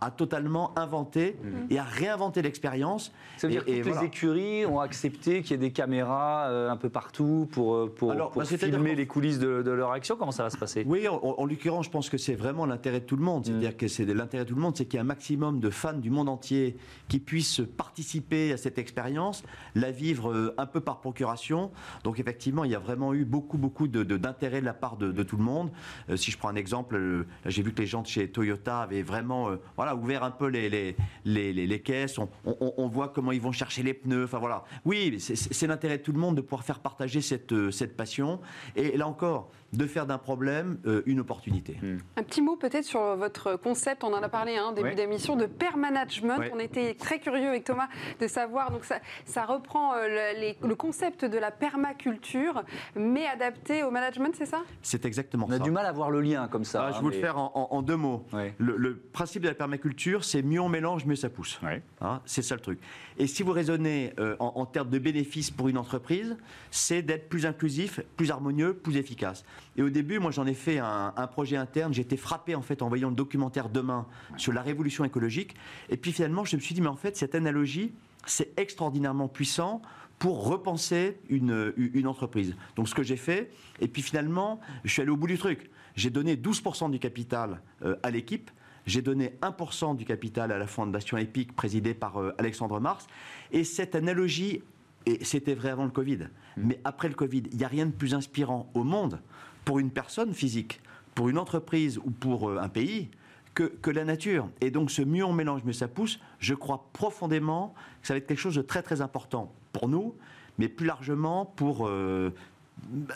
à, 0.00 0.10
totalement 0.16 0.72
inventer 0.78 1.36
et 1.70 1.78
à 1.78 1.82
réinventer 1.84 2.42
l'expérience. 2.42 3.12
Ça 3.36 3.46
veut 3.46 3.52
dire 3.52 3.64
que 3.64 3.70
Et- 3.70 3.78
et 3.78 3.82
toutes 3.82 3.94
les 4.00 4.06
écuries 4.06 4.66
ont 4.66 4.80
accepté 4.80 5.42
qu'il 5.42 5.52
y 5.52 5.54
ait 5.54 5.58
des 5.58 5.72
caméras 5.72 6.46
euh, 6.48 6.70
un 6.70 6.76
peu 6.76 6.88
partout 6.88 7.48
pour, 7.52 7.74
euh, 7.74 7.92
pour, 7.94 8.12
Alors, 8.12 8.30
pour 8.30 8.42
bah, 8.42 8.46
filmer 8.46 8.94
les 8.94 9.06
coulisses 9.06 9.38
de, 9.38 9.62
de 9.62 9.70
leur 9.70 9.92
action. 9.92 10.16
Comment 10.16 10.30
ça 10.32 10.42
va 10.44 10.50
se 10.50 10.56
passer? 10.58 10.84
Oui, 10.86 11.08
en, 11.08 11.16
en 11.22 11.44
l'occurrence, 11.46 11.86
je 11.86 11.90
pense 11.90 12.08
que 12.10 12.18
c'est 12.18 12.34
vraiment 12.34 12.66
l'intérêt 12.66 13.00
de 13.00 13.04
tout 13.06 13.16
le 13.16 13.22
monde. 13.24 13.46
C'est-à-dire 13.46 13.76
que 13.76 13.88
c'est 13.88 14.04
l'intérêt 14.04 14.44
de 14.44 14.48
tout 14.50 14.54
le 14.56 14.60
monde, 14.60 14.76
c'est 14.76 14.84
qu'il 14.84 14.94
y 14.94 14.98
ait 14.98 15.00
un 15.00 15.04
maximum 15.04 15.60
de 15.60 15.70
fans 15.70 15.92
du 15.94 16.10
monde 16.10 16.28
entier 16.28 16.76
qui 17.08 17.18
puissent 17.18 17.62
participer 17.76 18.52
à 18.52 18.56
cette 18.56 18.78
expérience, 18.78 19.42
la 19.74 19.90
vivre 19.90 20.32
euh, 20.32 20.54
un 20.58 20.66
peu 20.66 20.80
par 20.80 21.00
procuration. 21.00 21.70
Donc 22.04 22.18
effectivement, 22.20 22.64
il 22.64 22.70
y 22.70 22.74
a 22.74 22.78
vraiment 22.78 23.14
eu 23.14 23.24
beaucoup, 23.24 23.58
beaucoup 23.58 23.88
de- 23.88 24.02
de- 24.04 24.16
d'intérêt 24.16 24.60
de, 24.60 24.66
la 24.66 24.74
part 24.74 24.96
de, 24.96 25.22
tout 25.22 25.36
le 25.36 25.42
monde. 25.44 25.70
Euh, 26.08 26.16
si 26.16 26.30
je 26.30 26.38
prends 26.38 26.48
un 26.48 26.54
exemple, 26.56 26.96
euh, 26.96 27.26
j'ai 27.46 27.62
vu 27.62 27.72
que 27.72 27.80
les 27.80 27.86
gens 27.86 28.02
de 28.02 28.06
chez 28.06 28.28
Toyota 28.28 28.80
avaient 28.80 29.02
vraiment 29.02 29.39
euh, 29.48 29.60
voilà, 29.76 29.94
ouvert 29.96 30.22
un 30.24 30.30
peu 30.30 30.46
les, 30.48 30.68
les, 30.68 31.52
les, 31.52 31.80
caisses. 31.80 32.18
On, 32.18 32.28
on- 32.44 32.74
on 32.76 32.88
voit 32.88 33.08
comment 33.08 33.32
ils 33.32 33.40
vont 33.40 33.52
chercher 33.52 33.82
les 33.82 33.94
pneus. 33.94 34.24
Enfin 34.24 34.38
voilà. 34.38 34.64
Oui, 34.84 35.18
c'est 35.18 35.66
l'intérêt 35.66 35.98
de 35.98 36.02
tout 36.02 36.12
le 36.12 36.18
monde 36.18 36.36
de 36.36 36.40
pouvoir 36.42 36.64
faire 36.64 36.80
partager 36.80 37.20
cette, 37.20 37.52
euh, 37.52 37.70
cette 37.70 37.96
passion. 37.96 38.40
Et 38.76 38.96
là 38.96 39.06
encore, 39.06 39.50
de 39.72 39.86
faire 39.86 40.06
d'un 40.06 40.18
problème 40.18 40.78
euh, 40.86 41.02
une 41.06 41.20
opportunité. 41.20 41.76
Un 42.16 42.22
petit 42.22 42.42
mot 42.42 42.56
peut-être 42.56 42.84
sur 42.84 43.00
votre 43.16 43.56
concept, 43.56 44.02
on 44.02 44.12
en 44.12 44.22
a 44.22 44.28
parlé 44.28 44.56
hein, 44.56 44.72
début 44.72 44.88
Ouais. 44.90 44.94
d'émission, 44.96 45.36
de 45.36 45.46
permanagement. 45.46 46.36
Ouais. 46.38 46.50
On 46.54 46.58
était 46.58 46.94
très 46.94 47.20
curieux 47.20 47.48
avec 47.48 47.64
Thomas 47.64 47.88
de 48.20 48.26
savoir, 48.26 48.72
donc 48.72 48.84
ça, 48.84 48.96
ça 49.24 49.44
reprend 49.44 49.94
euh, 49.94 50.32
le, 50.34 50.40
les- 50.40 50.56
le 50.60 50.74
concept 50.74 51.24
de 51.24 51.38
la 51.38 51.50
permaculture, 51.50 52.64
mais 52.96 53.26
adapté 53.26 53.82
au 53.84 53.90
management, 53.90 54.34
c'est 54.36 54.46
ça? 54.46 54.62
C'est 54.82 55.04
exactement 55.04 55.46
On 55.48 55.52
a 55.52 55.58
ça. 55.58 55.62
du 55.64 55.70
mal 55.70 55.86
à 55.86 55.92
voir 55.92 56.10
le 56.10 56.20
lien 56.20 56.48
comme 56.48 56.64
ça. 56.64 56.86
Ah, 56.86 56.90
je 56.90 56.96
hein, 56.96 56.98
vais 56.98 57.02
vous 57.04 57.10
mais- 57.10 57.14
le 57.16 57.20
faire 57.20 57.38
en, 57.38 57.52
en- 57.54 57.76
en 57.76 57.82
deux 57.82 57.96
mots. 57.96 58.24
Ouais. 58.32 58.54
Le, 58.58 58.76
le 58.76 58.96
principe 58.96 59.42
de 59.42 59.48
la 59.48 59.54
permaculture, 59.54 60.24
c'est 60.24 60.42
mieux 60.42 60.60
on 60.60 60.68
mélange, 60.68 61.06
mieux 61.06 61.16
ça 61.16 61.28
pousse. 61.28 61.60
Ouais. 61.62 61.82
Hein, 62.00 62.20
c'est 62.24 62.42
ça 62.42 62.54
le 62.56 62.60
truc. 62.60 62.80
Et 63.18 63.26
si 63.26 63.42
vous 63.42 63.52
raisonnez 63.52 64.12
euh, 64.18 64.34
en, 64.40 64.52
en 64.56 64.66
termes 64.66 64.90
de 64.90 64.98
bénéfices 64.98 65.50
pour 65.50 65.68
une 65.68 65.78
entreprise, 65.78 66.36
c'est 66.70 67.02
d'être 67.02 67.28
plus 67.28 67.46
inclusif, 67.46 68.00
plus 68.16 68.30
harmonieux, 68.30 68.74
plus 68.74 68.96
efficace. 68.96 69.44
Et 69.76 69.82
au 69.82 69.90
début, 69.90 70.18
moi, 70.18 70.30
j'en 70.30 70.46
ai 70.46 70.54
fait 70.54 70.78
un, 70.78 71.12
un 71.16 71.26
projet 71.26 71.56
interne. 71.56 71.92
Été 71.96 72.16
frappé 72.16 72.54
en 72.54 72.62
fait 72.62 72.82
en 72.82 72.88
voyant 72.88 73.10
le 73.10 73.14
documentaire 73.14 73.68
Demain 73.68 74.06
sur 74.36 74.52
la 74.52 74.62
révolution 74.62 75.04
écologique. 75.04 75.54
Et 75.88 75.96
puis 75.96 76.12
finalement, 76.12 76.44
je 76.44 76.56
me 76.56 76.60
suis 76.60 76.74
dit, 76.74 76.80
mais 76.80 76.88
en 76.88 76.96
fait, 76.96 77.16
cette 77.16 77.34
analogie, 77.34 77.92
c'est 78.26 78.58
extraordinairement 78.58 79.28
puissant 79.28 79.82
pour 80.18 80.46
repenser 80.46 81.18
une, 81.30 81.72
une 81.76 82.06
entreprise. 82.06 82.54
Donc 82.76 82.88
ce 82.88 82.94
que 82.94 83.02
j'ai 83.02 83.16
fait, 83.16 83.50
et 83.80 83.88
puis 83.88 84.02
finalement, 84.02 84.60
je 84.84 84.92
suis 84.92 85.02
allé 85.02 85.10
au 85.10 85.16
bout 85.16 85.26
du 85.26 85.38
truc. 85.38 85.70
J'ai 85.96 86.10
donné 86.10 86.36
12% 86.36 86.90
du 86.90 86.98
capital 86.98 87.62
euh, 87.82 87.96
à 88.02 88.10
l'équipe. 88.10 88.50
J'ai 88.86 89.02
donné 89.02 89.34
1% 89.42 89.96
du 89.96 90.04
capital 90.04 90.52
à 90.52 90.58
la 90.58 90.66
fondation 90.66 91.16
EPIC 91.16 91.54
présidée 91.54 91.94
par 91.94 92.18
euh, 92.18 92.34
Alexandre 92.38 92.80
Mars. 92.80 93.06
Et 93.50 93.64
cette 93.64 93.94
analogie, 93.94 94.62
et 95.06 95.24
c'était 95.24 95.54
vrai 95.54 95.70
avant 95.70 95.84
le 95.84 95.90
Covid, 95.90 96.28
mais 96.56 96.78
après 96.84 97.08
le 97.08 97.14
Covid, 97.14 97.44
il 97.50 97.56
n'y 97.56 97.64
a 97.64 97.68
rien 97.68 97.86
de 97.86 97.92
plus 97.92 98.14
inspirant 98.14 98.70
au 98.74 98.84
monde 98.84 99.20
pour 99.64 99.78
une 99.78 99.90
personne 99.90 100.32
physique, 100.34 100.80
pour 101.14 101.28
une 101.28 101.38
entreprise 101.38 101.98
ou 101.98 102.10
pour 102.10 102.48
euh, 102.50 102.58
un 102.60 102.68
pays 102.68 103.10
que, 103.54 103.64
que 103.64 103.90
la 103.90 104.04
nature. 104.04 104.48
Et 104.60 104.70
donc 104.70 104.90
ce 104.90 105.02
mieux 105.02 105.24
on 105.24 105.32
mélange, 105.32 105.64
mieux 105.64 105.72
ça 105.72 105.88
pousse, 105.88 106.20
je 106.38 106.54
crois 106.54 106.88
profondément 106.92 107.74
que 108.00 108.06
ça 108.08 108.14
va 108.14 108.18
être 108.18 108.26
quelque 108.26 108.38
chose 108.38 108.54
de 108.54 108.62
très 108.62 108.82
très 108.82 109.00
important 109.00 109.52
pour 109.72 109.88
nous, 109.88 110.14
mais 110.58 110.68
plus 110.68 110.86
largement 110.86 111.44
pour... 111.46 111.86
euh, 111.86 112.30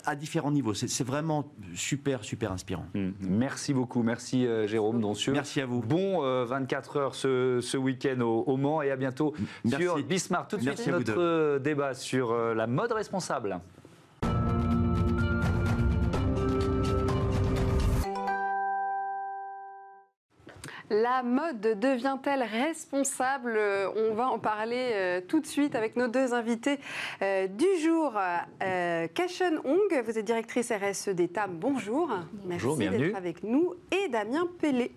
à 0.05 0.15
différents 0.15 0.51
niveaux. 0.51 0.75
C'est 0.75 1.05
vraiment 1.05 1.51
super, 1.75 2.23
super 2.23 2.53
inspirant. 2.53 2.85
Mm. 2.95 3.11
Merci 3.21 3.73
beaucoup, 3.73 4.03
merci 4.03 4.47
euh, 4.47 4.67
Jérôme 4.67 5.01
Doncieux. 5.01 5.33
Merci 5.33 5.63
à 5.63 5.65
vous. 5.67 5.81
Bon 5.81 6.23
euh, 6.23 6.45
24 6.45 6.97
heures 6.99 7.15
ce, 7.15 7.61
ce 7.63 7.79
week-end 7.79 8.21
au, 8.21 8.45
au 8.47 8.59
Mans 8.59 8.83
et 8.83 8.91
à 8.91 8.97
bientôt 8.97 9.33
Merci. 9.65 9.83
sur 9.85 9.97
Bismarck. 10.05 10.51
Tout 10.51 10.57
de 10.59 10.63
suite, 10.63 10.87
notre 10.89 11.15
deux. 11.15 11.61
débat 11.61 11.95
sur 11.95 12.35
la 12.35 12.67
mode 12.67 12.93
responsable. 12.93 13.59
La 21.03 21.25
mode 21.25 21.61
devient-elle 21.81 22.45
responsable? 22.45 23.59
On 23.97 24.15
va 24.15 24.29
en 24.29 24.39
parler 24.39 24.91
euh, 24.93 25.21
tout 25.27 25.41
de 25.41 25.47
suite 25.47 25.75
avec 25.75 25.97
nos 25.97 26.07
deux 26.07 26.35
invités 26.35 26.79
euh, 27.21 27.49
du 27.49 27.67
jour. 27.83 28.13
Euh, 28.63 29.09
Kashen 29.13 29.59
Hong, 29.65 30.03
vous 30.05 30.17
êtes 30.19 30.25
directrice 30.25 30.71
RSE 30.71 31.09
d'État. 31.09 31.47
Bonjour. 31.49 32.13
Bonjour, 32.45 32.77
Merci 32.77 32.79
bienvenue. 32.79 33.07
d'être 33.09 33.17
avec 33.17 33.43
nous. 33.43 33.75
Et 33.91 34.09
Damien 34.09 34.47
Pelé, 34.61 34.93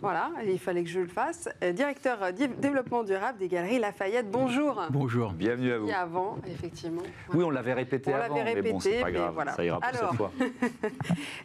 voilà, 0.00 0.30
il 0.46 0.58
fallait 0.58 0.82
que 0.82 0.88
je 0.88 1.00
le 1.00 1.08
fasse, 1.08 1.46
euh, 1.62 1.72
directeur 1.72 2.22
euh, 2.22 2.32
di- 2.32 2.48
développement 2.48 3.02
durable 3.02 3.36
des 3.38 3.48
Galeries 3.48 3.80
Lafayette. 3.80 4.30
Bonjour. 4.30 4.82
Bonjour. 4.90 5.32
Bienvenue 5.32 5.72
à 5.72 5.78
vous. 5.78 5.88
Et 5.88 5.94
avant, 5.94 6.38
effectivement. 6.50 7.02
Oui, 7.34 7.44
on 7.44 7.50
l'avait 7.50 7.74
répété 7.74 8.12
On 8.14 8.16
avant, 8.16 8.36
l'avait 8.36 8.62
mais 8.62 8.72
bon, 8.72 8.80
c'est 8.80 8.88
répété, 9.02 9.02
pas 9.04 9.10
mais 9.10 9.18
grave, 9.18 9.34
voilà. 9.34 9.52
ça 9.52 9.62
ira 9.64 9.78
pour 9.78 9.88
Alors, 9.88 10.10
cette 10.10 10.16
fois. 10.16 10.32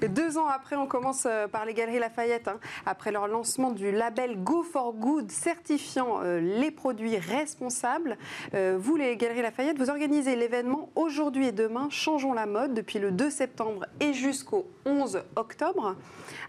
Deux 0.07 0.37
ans 0.37 0.47
après, 0.47 0.77
on 0.77 0.87
commence 0.87 1.25
euh, 1.29 1.47
par 1.49 1.65
les 1.65 1.73
Galeries 1.73 1.99
Lafayette, 1.99 2.47
hein, 2.47 2.59
après 2.85 3.11
leur 3.11 3.27
lancement 3.27 3.56
du 3.57 3.91
label 3.91 4.43
Go 4.43 4.61
for 4.61 4.93
Good 4.93 5.31
certifiant 5.31 6.19
euh, 6.21 6.39
les 6.39 6.69
produits 6.69 7.17
responsables. 7.17 8.15
Euh, 8.53 8.77
vous, 8.79 8.95
les 8.95 9.17
Galeries 9.17 9.41
Lafayette, 9.41 9.79
vous 9.79 9.89
organisez 9.89 10.35
l'événement 10.35 10.91
aujourd'hui 10.95 11.47
et 11.47 11.51
demain 11.51 11.87
Changeons 11.89 12.33
la 12.33 12.45
mode 12.45 12.75
depuis 12.75 12.99
le 12.99 13.11
2 13.11 13.31
septembre 13.31 13.87
et 13.99 14.13
jusqu'au 14.13 14.67
11 14.85 15.23
octobre. 15.35 15.95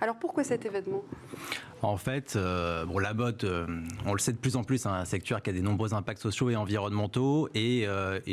Alors 0.02 0.16
pourquoi 0.16 0.44
cet 0.44 0.66
événement? 0.66 1.02
En 1.80 1.96
fait, 1.96 2.34
euh, 2.36 2.84
la 3.00 3.14
mode, 3.14 3.42
euh, 3.44 3.66
on 4.04 4.12
le 4.12 4.18
sait 4.18 4.32
de 4.32 4.38
plus 4.38 4.56
en 4.56 4.64
plus, 4.64 4.78
c'est 4.78 4.88
un 4.88 5.06
secteur 5.06 5.40
qui 5.40 5.48
a 5.48 5.54
des 5.54 5.62
nombreux 5.62 5.94
impacts 5.94 6.20
sociaux 6.20 6.50
et 6.50 6.56
environnementaux. 6.56 7.48
Et, 7.54 7.86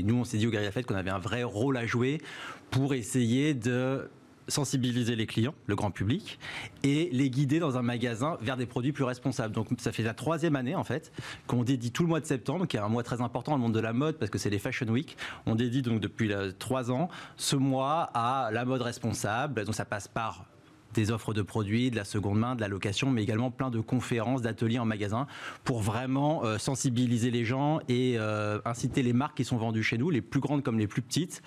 nous, 0.03 0.15
on 0.15 0.25
s'est 0.25 0.37
dit 0.37 0.47
au 0.47 0.49
Galerie 0.49 0.65
Lafayette 0.65 0.87
qu'on 0.87 0.95
avait 0.95 1.11
un 1.11 1.19
vrai 1.19 1.43
rôle 1.43 1.77
à 1.77 1.85
jouer 1.85 2.19
pour 2.71 2.93
essayer 2.93 3.53
de 3.53 4.09
sensibiliser 4.47 5.15
les 5.15 5.25
clients, 5.25 5.55
le 5.67 5.75
grand 5.75 5.91
public, 5.91 6.39
et 6.83 7.09
les 7.11 7.29
guider 7.29 7.59
dans 7.59 7.77
un 7.77 7.81
magasin 7.81 8.37
vers 8.41 8.57
des 8.57 8.65
produits 8.65 8.91
plus 8.91 9.03
responsables. 9.03 9.53
Donc 9.53 9.67
ça 9.77 9.91
fait 9.91 10.03
la 10.03 10.13
troisième 10.13 10.55
année 10.55 10.75
en 10.75 10.83
fait 10.83 11.11
qu'on 11.47 11.63
dédie 11.63 11.91
tout 11.91 12.03
le 12.03 12.09
mois 12.09 12.19
de 12.19 12.25
septembre, 12.25 12.67
qui 12.67 12.77
est 12.77 12.81
un 12.81 12.89
mois 12.89 13.03
très 13.03 13.21
important 13.21 13.51
dans 13.51 13.57
le 13.57 13.63
monde 13.63 13.73
de 13.73 13.79
la 13.79 13.93
mode 13.93 14.17
parce 14.17 14.31
que 14.31 14.37
c'est 14.37 14.49
les 14.49 14.59
Fashion 14.59 14.87
Week. 14.87 15.17
On 15.45 15.55
dédie 15.55 15.81
donc 15.81 15.99
depuis 15.99 16.31
trois 16.59 16.91
ans 16.91 17.09
ce 17.37 17.55
mois 17.55 18.09
à 18.13 18.49
la 18.51 18.65
mode 18.65 18.81
responsable. 18.81 19.65
Donc 19.65 19.75
ça 19.75 19.85
passe 19.85 20.07
par 20.07 20.45
des 20.95 21.11
offres 21.11 21.33
de 21.33 21.41
produits, 21.41 21.91
de 21.91 21.95
la 21.95 22.05
seconde 22.05 22.39
main, 22.39 22.55
de 22.55 22.61
la 22.61 22.67
location, 22.67 23.11
mais 23.11 23.21
également 23.21 23.51
plein 23.51 23.69
de 23.69 23.79
conférences, 23.79 24.41
d'ateliers 24.41 24.79
en 24.79 24.85
magasin 24.85 25.27
pour 25.63 25.81
vraiment 25.81 26.43
euh, 26.45 26.57
sensibiliser 26.57 27.29
les 27.31 27.45
gens 27.45 27.79
et 27.89 28.15
euh, 28.17 28.59
inciter 28.65 29.03
les 29.03 29.13
marques 29.13 29.37
qui 29.37 29.43
sont 29.43 29.57
vendues 29.57 29.83
chez 29.83 29.97
nous, 29.97 30.09
les 30.09 30.21
plus 30.21 30.39
grandes 30.39 30.63
comme 30.63 30.79
les 30.79 30.87
plus 30.87 31.01
petites, 31.01 31.43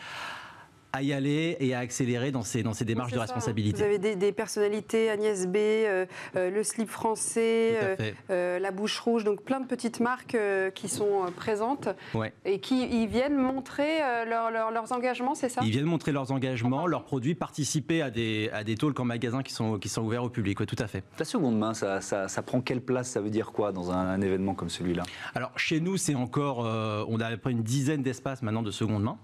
à 0.98 1.02
y 1.02 1.12
aller 1.12 1.56
et 1.60 1.74
à 1.74 1.78
accélérer 1.78 2.32
dans 2.32 2.42
ces, 2.42 2.62
dans 2.62 2.72
ces 2.72 2.84
démarches 2.84 3.12
de 3.12 3.16
ça, 3.16 3.22
hein. 3.22 3.26
responsabilité. 3.26 3.78
Vous 3.78 3.84
avez 3.84 3.98
des, 3.98 4.16
des 4.16 4.32
personnalités, 4.32 5.10
Agnès 5.10 5.46
B, 5.46 5.56
euh, 5.56 6.06
euh, 6.36 6.50
le 6.50 6.62
slip 6.64 6.88
français, 6.90 7.78
euh, 7.82 7.96
euh, 8.30 8.58
la 8.58 8.70
bouche 8.72 8.98
rouge, 8.98 9.22
donc 9.24 9.42
plein 9.42 9.60
de 9.60 9.66
petites 9.66 10.00
marques 10.00 10.34
euh, 10.34 10.70
qui 10.70 10.88
sont 10.88 11.26
présentes 11.36 11.88
Ouais. 12.14 12.32
et 12.44 12.58
qui 12.60 12.82
ils 13.02 13.06
viennent 13.06 13.36
montrer 13.36 14.02
euh, 14.02 14.24
leur- 14.24 14.50
leur- 14.50 14.70
leurs 14.72 14.92
engagements, 14.92 15.34
c'est 15.34 15.48
ça? 15.48 15.60
Ils 15.64 15.70
viennent 15.70 15.84
montrer 15.84 16.10
leurs 16.12 16.32
engagements, 16.32 16.86
leurs 16.86 17.04
produits, 17.04 17.34
participer 17.36 18.02
à 18.02 18.10
des, 18.10 18.50
à 18.52 18.64
des 18.64 18.74
talks 18.74 18.98
en 18.98 19.04
magasin 19.04 19.42
qui 19.42 19.52
sont, 19.52 19.78
qui 19.78 19.88
sont 19.88 20.02
ouverts 20.02 20.24
au 20.24 20.30
public. 20.30 20.58
Ouais, 20.58 20.66
tout 20.66 20.76
à 20.80 20.88
fait. 20.88 21.04
La 21.18 21.24
seconde 21.24 21.58
main, 21.58 21.74
ça, 21.74 22.00
ça, 22.00 22.26
ça 22.28 22.42
prend 22.42 22.60
quelle 22.60 22.80
place? 22.80 23.08
Ça 23.10 23.20
veut 23.20 23.30
dire 23.30 23.52
quoi 23.52 23.70
dans 23.72 23.92
un, 23.92 23.96
un 24.08 24.20
événement 24.20 24.54
comme 24.54 24.68
celui-là? 24.70 25.04
Alors 25.34 25.52
chez 25.56 25.80
nous, 25.80 25.96
c'est 25.96 26.16
encore, 26.16 26.66
euh, 26.66 27.04
on 27.08 27.20
a 27.20 27.26
à 27.26 27.30
peu 27.30 27.36
près 27.36 27.52
une 27.52 27.62
dizaine 27.62 28.02
d'espaces 28.02 28.42
maintenant 28.42 28.62
de 28.62 28.70
seconde 28.72 29.04
main. 29.04 29.18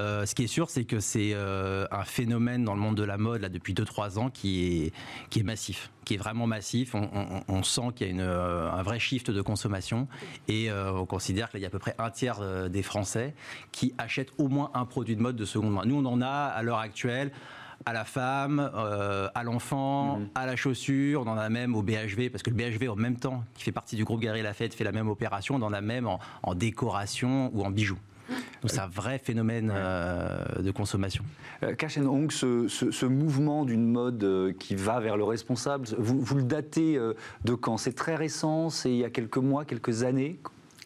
Euh, 0.00 0.26
ce 0.26 0.34
qui 0.34 0.44
est 0.44 0.48
sûr, 0.48 0.70
c'est 0.70 0.84
que 0.84 0.98
c'est 1.12 1.32
euh, 1.34 1.86
un 1.90 2.04
phénomène 2.04 2.64
dans 2.64 2.74
le 2.74 2.80
monde 2.80 2.96
de 2.96 3.02
la 3.02 3.18
mode 3.18 3.42
là, 3.42 3.48
depuis 3.50 3.74
2-3 3.74 4.18
ans 4.18 4.30
qui 4.30 4.86
est, 4.86 4.92
qui 5.28 5.40
est 5.40 5.42
massif, 5.42 5.90
qui 6.06 6.14
est 6.14 6.16
vraiment 6.16 6.46
massif. 6.46 6.94
On, 6.94 7.08
on- 7.14 7.42
on 7.48 7.62
sent 7.62 7.88
qu'il 7.94 8.06
y 8.06 8.10
a 8.10 8.12
une, 8.12 8.20
euh, 8.20 8.70
un 8.70 8.82
vrai 8.82 8.98
shift 8.98 9.30
de 9.30 9.42
consommation 9.42 10.08
et 10.48 10.70
euh, 10.70 10.92
on 10.92 11.04
considère 11.04 11.50
qu'il 11.50 11.60
y 11.60 11.64
a 11.64 11.68
à 11.68 11.70
peu 11.70 11.78
près 11.78 11.94
un 11.98 12.10
tiers 12.10 12.40
des 12.70 12.82
Français 12.82 13.34
qui 13.72 13.92
achètent 13.98 14.32
au 14.38 14.48
moins 14.48 14.70
un 14.74 14.86
produit 14.86 15.14
de 15.16 15.20
mode 15.22 15.36
de 15.36 15.44
seconde 15.44 15.72
main. 15.74 15.82
Nous, 15.84 15.96
on 15.96 16.04
en 16.06 16.22
a 16.22 16.26
à 16.28 16.62
l'heure 16.62 16.78
actuelle 16.78 17.30
à 17.84 17.92
la 17.92 18.04
femme, 18.04 18.70
euh, 18.76 19.28
à 19.34 19.42
l'enfant, 19.42 20.20
à 20.36 20.46
la 20.46 20.54
chaussure, 20.54 21.22
on 21.26 21.28
en 21.28 21.36
a 21.36 21.48
même 21.48 21.74
au 21.74 21.82
BHV, 21.82 22.30
parce 22.30 22.44
que 22.44 22.50
le 22.50 22.54
BHV 22.56 22.88
en 22.88 22.94
même 22.94 23.16
temps, 23.18 23.42
qui 23.54 23.64
fait 23.64 23.72
partie 23.72 23.96
du 23.96 24.04
groupe 24.04 24.20
Galerie 24.20 24.42
Lafayette, 24.42 24.72
fait 24.74 24.84
la 24.84 24.92
même 24.92 25.08
opération, 25.08 25.56
on 25.56 25.62
en 25.62 25.72
a 25.72 25.80
même 25.80 26.06
en, 26.06 26.20
en 26.44 26.54
décoration 26.54 27.50
ou 27.52 27.64
en 27.64 27.70
bijoux. 27.70 27.98
Donc 28.62 28.70
c'est 28.70 28.78
un 28.80 28.86
vrai 28.86 29.18
phénomène 29.18 29.72
euh, 29.74 30.44
de 30.62 30.70
consommation. 30.70 31.24
Euh, 31.64 31.74
Kashen 31.74 32.06
Hong, 32.06 32.30
ce, 32.30 32.68
ce- 32.68 32.92
ce 32.92 33.06
mouvement 33.06 33.64
d'une 33.64 33.84
mode 33.90 34.22
euh, 34.22 34.52
qui 34.52 34.76
va 34.76 35.00
vers 35.00 35.16
le 35.16 35.24
responsable, 35.24 35.88
vous, 35.98 36.20
vous 36.20 36.36
le 36.36 36.44
datez 36.44 36.98
de 37.44 37.54
quand? 37.54 37.76
C'est 37.76 37.92
très 37.94 38.14
récent, 38.14 38.70
c'est 38.70 38.90
il 38.90 38.98
y 38.98 39.04
a 39.04 39.10
quelques 39.10 39.38
mois, 39.38 39.64
quelques 39.64 40.04
années? 40.04 40.38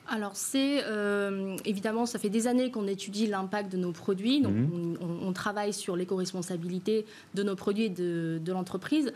Alors 0.09 0.37
c'est 0.37 0.85
euh, 0.85 1.57
évidemment, 1.65 2.07
ça 2.07 2.19
fait 2.21 2.29
des 2.29 2.47
années 2.47 2.71
qu'on 2.71 2.87
étudie 2.87 3.27
l'impact 3.27 3.73
de 3.73 3.77
nos 3.77 3.93
produits, 3.93 4.41
donc 4.41 4.53
Mhm. 4.55 4.97
on, 5.01 5.27
on 5.29 5.33
travaille 5.33 5.73
sur 5.73 5.97
l'éco-responsabilité 5.97 7.07
de 7.35 7.43
nos 7.43 7.57
produits 7.57 7.85
et 7.85 7.89
de, 7.89 8.41
de 8.41 8.53
l'entreprise. 8.53 9.13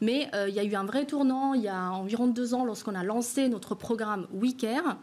Mais 0.00 0.28
euh, 0.34 0.48
il 0.48 0.54
y 0.54 0.60
a 0.60 0.64
eu 0.64 0.74
un 0.76 0.84
vrai 0.84 1.06
tournant 1.06 1.54
il 1.54 1.62
y 1.62 1.68
a 1.68 1.90
environ 1.90 2.28
deux 2.28 2.54
ans 2.54 2.64
lorsqu'on 2.64 2.94
a 2.94 3.02
lancé 3.02 3.48
notre 3.48 3.74
programme 3.74 4.26
WeCare. 4.32 4.96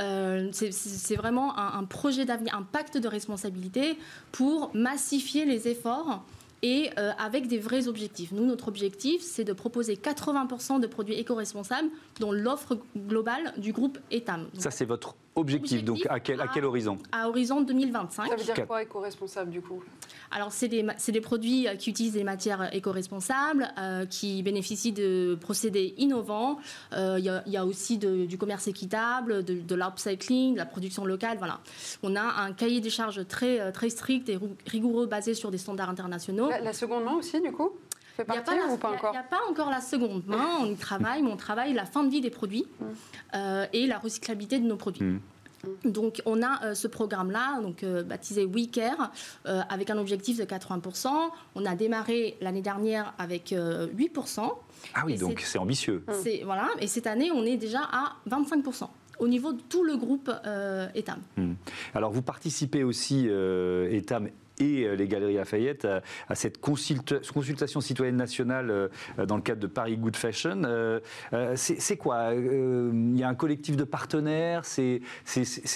Euh, 0.00 0.48
c'est- 0.52 1.14
vraiment 1.16 1.56
un, 1.58 1.78
un 1.78 1.84
projet 1.84 2.24
d'avenir, 2.24 2.54
un 2.56 2.62
pacte 2.62 2.98
de 2.98 3.06
responsabilité 3.08 3.96
pour 4.32 4.70
massifier 4.74 5.44
les 5.44 5.68
efforts 5.68 6.24
et 6.64 6.90
euh, 6.98 7.12
avec 7.18 7.46
des 7.46 7.58
vrais 7.58 7.88
objectifs. 7.88 8.32
Nous, 8.32 8.46
notre 8.46 8.68
objectif, 8.68 9.20
c'est 9.20 9.44
de 9.44 9.52
proposer 9.52 9.96
80% 9.96 10.80
de 10.80 10.86
produits 10.86 11.14
éco-responsables 11.14 11.90
dans 12.20 12.32
l'offre 12.32 12.78
globale 12.96 13.52
du 13.58 13.72
groupe 13.72 13.98
ETAM. 14.10 14.48
Ça, 14.56 14.70
c'est 14.70 14.86
votre 14.86 15.14
Objectif, 15.36 15.82
donc 15.84 16.06
à 16.08 16.20
quel, 16.20 16.40
à 16.40 16.44
à- 16.44 16.48
quel 16.48 16.64
horizon 16.64 16.98
à 17.12 17.28
horizon 17.28 17.60
2025. 17.60 18.28
Ça 18.28 18.36
veut 18.36 18.44
dire 18.44 18.66
quoi 18.66 18.82
éco-responsable 18.82 19.50
du 19.50 19.60
coup? 19.60 19.82
Alors, 20.30 20.52
c'est 20.52 20.68
des, 20.68 20.84
des 21.08 21.20
produits 21.20 21.68
euh, 21.68 21.74
qui 21.76 21.90
utilisent 21.90 22.12
des 22.14 22.24
matières 22.24 22.74
éco-responsables, 22.74 23.68
euh, 23.78 24.06
qui 24.06 24.42
bénéficient 24.42 24.92
de 24.92 25.36
procédés 25.40 25.94
innovants. 25.98 26.58
Euh, 26.92 27.16
Il 27.18 27.24
y, 27.24 27.28
a- 27.28 27.42
il 27.46 27.52
y 27.52 27.56
a 27.56 27.64
aussi 27.66 27.98
de- 27.98 28.24
du 28.26 28.38
commerce 28.38 28.66
équitable, 28.68 29.44
de, 29.44 29.54
de 29.54 29.74
l'upcycling, 29.74 30.54
de 30.54 30.58
la 30.58 30.66
production 30.66 31.04
locale. 31.04 31.38
Voilà. 31.38 31.60
On 32.02 32.14
a 32.16 32.22
un 32.22 32.52
cahier 32.52 32.80
des 32.80 32.90
charges 32.90 33.26
très, 33.28 33.60
euh, 33.60 33.70
très 33.72 33.90
strict 33.90 34.28
et 34.28 34.38
rigoureux 34.66 35.06
basé 35.06 35.34
sur 35.34 35.50
des 35.50 35.58
standards 35.58 35.90
internationaux. 35.90 36.48
la, 36.48 36.60
la 36.60 36.72
seconde 36.72 37.04
main 37.04 37.14
aussi 37.16 37.40
du 37.40 37.52
coup? 37.52 37.70
Fait 38.16 38.24
Il 38.28 38.32
n'y 38.32 38.38
a, 38.38 38.42
pas 38.42 38.52
ou 38.68 38.72
encore 38.72 39.10
il 39.12 39.14
y 39.14 39.18
a 39.18 39.22
pas 39.22 39.40
encore 39.50 39.70
la 39.70 39.80
seconde 39.80 40.26
main, 40.26 40.58
on 40.60 40.66
y 40.66 40.76
travaille, 40.76 41.22
mais 41.22 41.30
on 41.30 41.36
travaille 41.36 41.72
la 41.72 41.84
fin 41.84 42.04
de 42.04 42.10
vie 42.10 42.20
des 42.20 42.30
produits 42.30 42.66
euh, 43.34 43.66
et 43.72 43.86
la 43.86 43.98
recyclabilité 43.98 44.58
de 44.58 44.66
nos 44.66 44.76
produits. 44.76 45.04
Mm. 45.04 45.20
Donc 45.84 46.22
on 46.26 46.42
a 46.42 46.62
euh, 46.64 46.74
ce 46.74 46.86
programme-là, 46.88 47.60
donc 47.62 47.82
euh, 47.82 48.02
baptisé 48.02 48.44
WeCare, 48.44 49.10
euh, 49.46 49.62
avec 49.68 49.90
un 49.90 49.98
objectif 49.98 50.38
de 50.38 50.44
80%. 50.44 51.08
On 51.54 51.64
a 51.64 51.74
démarré 51.74 52.36
l'année 52.40 52.62
dernière 52.62 53.14
avec 53.18 53.52
euh, 53.52 53.88
8%. 53.88 54.50
Ah 54.94 55.02
oui, 55.06 55.16
donc 55.16 55.40
c'est- 55.40 55.58
ambitieux. 55.58 56.04
C'est 56.22 56.42
voilà, 56.44 56.68
et 56.80 56.86
cette 56.86 57.06
année 57.06 57.30
on 57.32 57.44
est 57.44 57.56
déjà 57.56 57.80
à 57.80 58.16
25% 58.28 58.88
au 59.20 59.28
niveau 59.28 59.52
de 59.52 59.60
tout 59.62 59.84
le 59.84 59.96
groupe 59.96 60.30
euh, 60.44 60.88
Etam. 60.94 61.20
Alors 61.94 62.10
vous 62.10 62.22
participez 62.22 62.82
aussi, 62.84 63.26
euh, 63.28 63.88
Etam 63.90 64.28
et 64.58 64.84
euh, 64.84 64.94
les 64.94 65.08
Galeries 65.08 65.34
Lafayette, 65.34 65.86
à, 66.28 66.34
cette 66.34 66.60
consulta- 66.60 67.26
consultation 67.32 67.80
citoyenne 67.80 68.16
nationale 68.16 68.70
euh, 68.70 68.88
dans 69.26 69.36
le 69.36 69.42
cadre 69.42 69.60
de 69.60 69.66
Paris 69.66 69.96
Good 69.96 70.16
Fashion. 70.16 70.62
Euh, 70.64 71.00
c'est 71.56 71.96
quoi 71.96 72.34
Il 72.34 73.16
y 73.18 73.22
a 73.22 73.28
un 73.28 73.34
collectif 73.34 73.76
de 73.76 73.84
partenaires, 73.84 74.64
c'est 74.64 75.00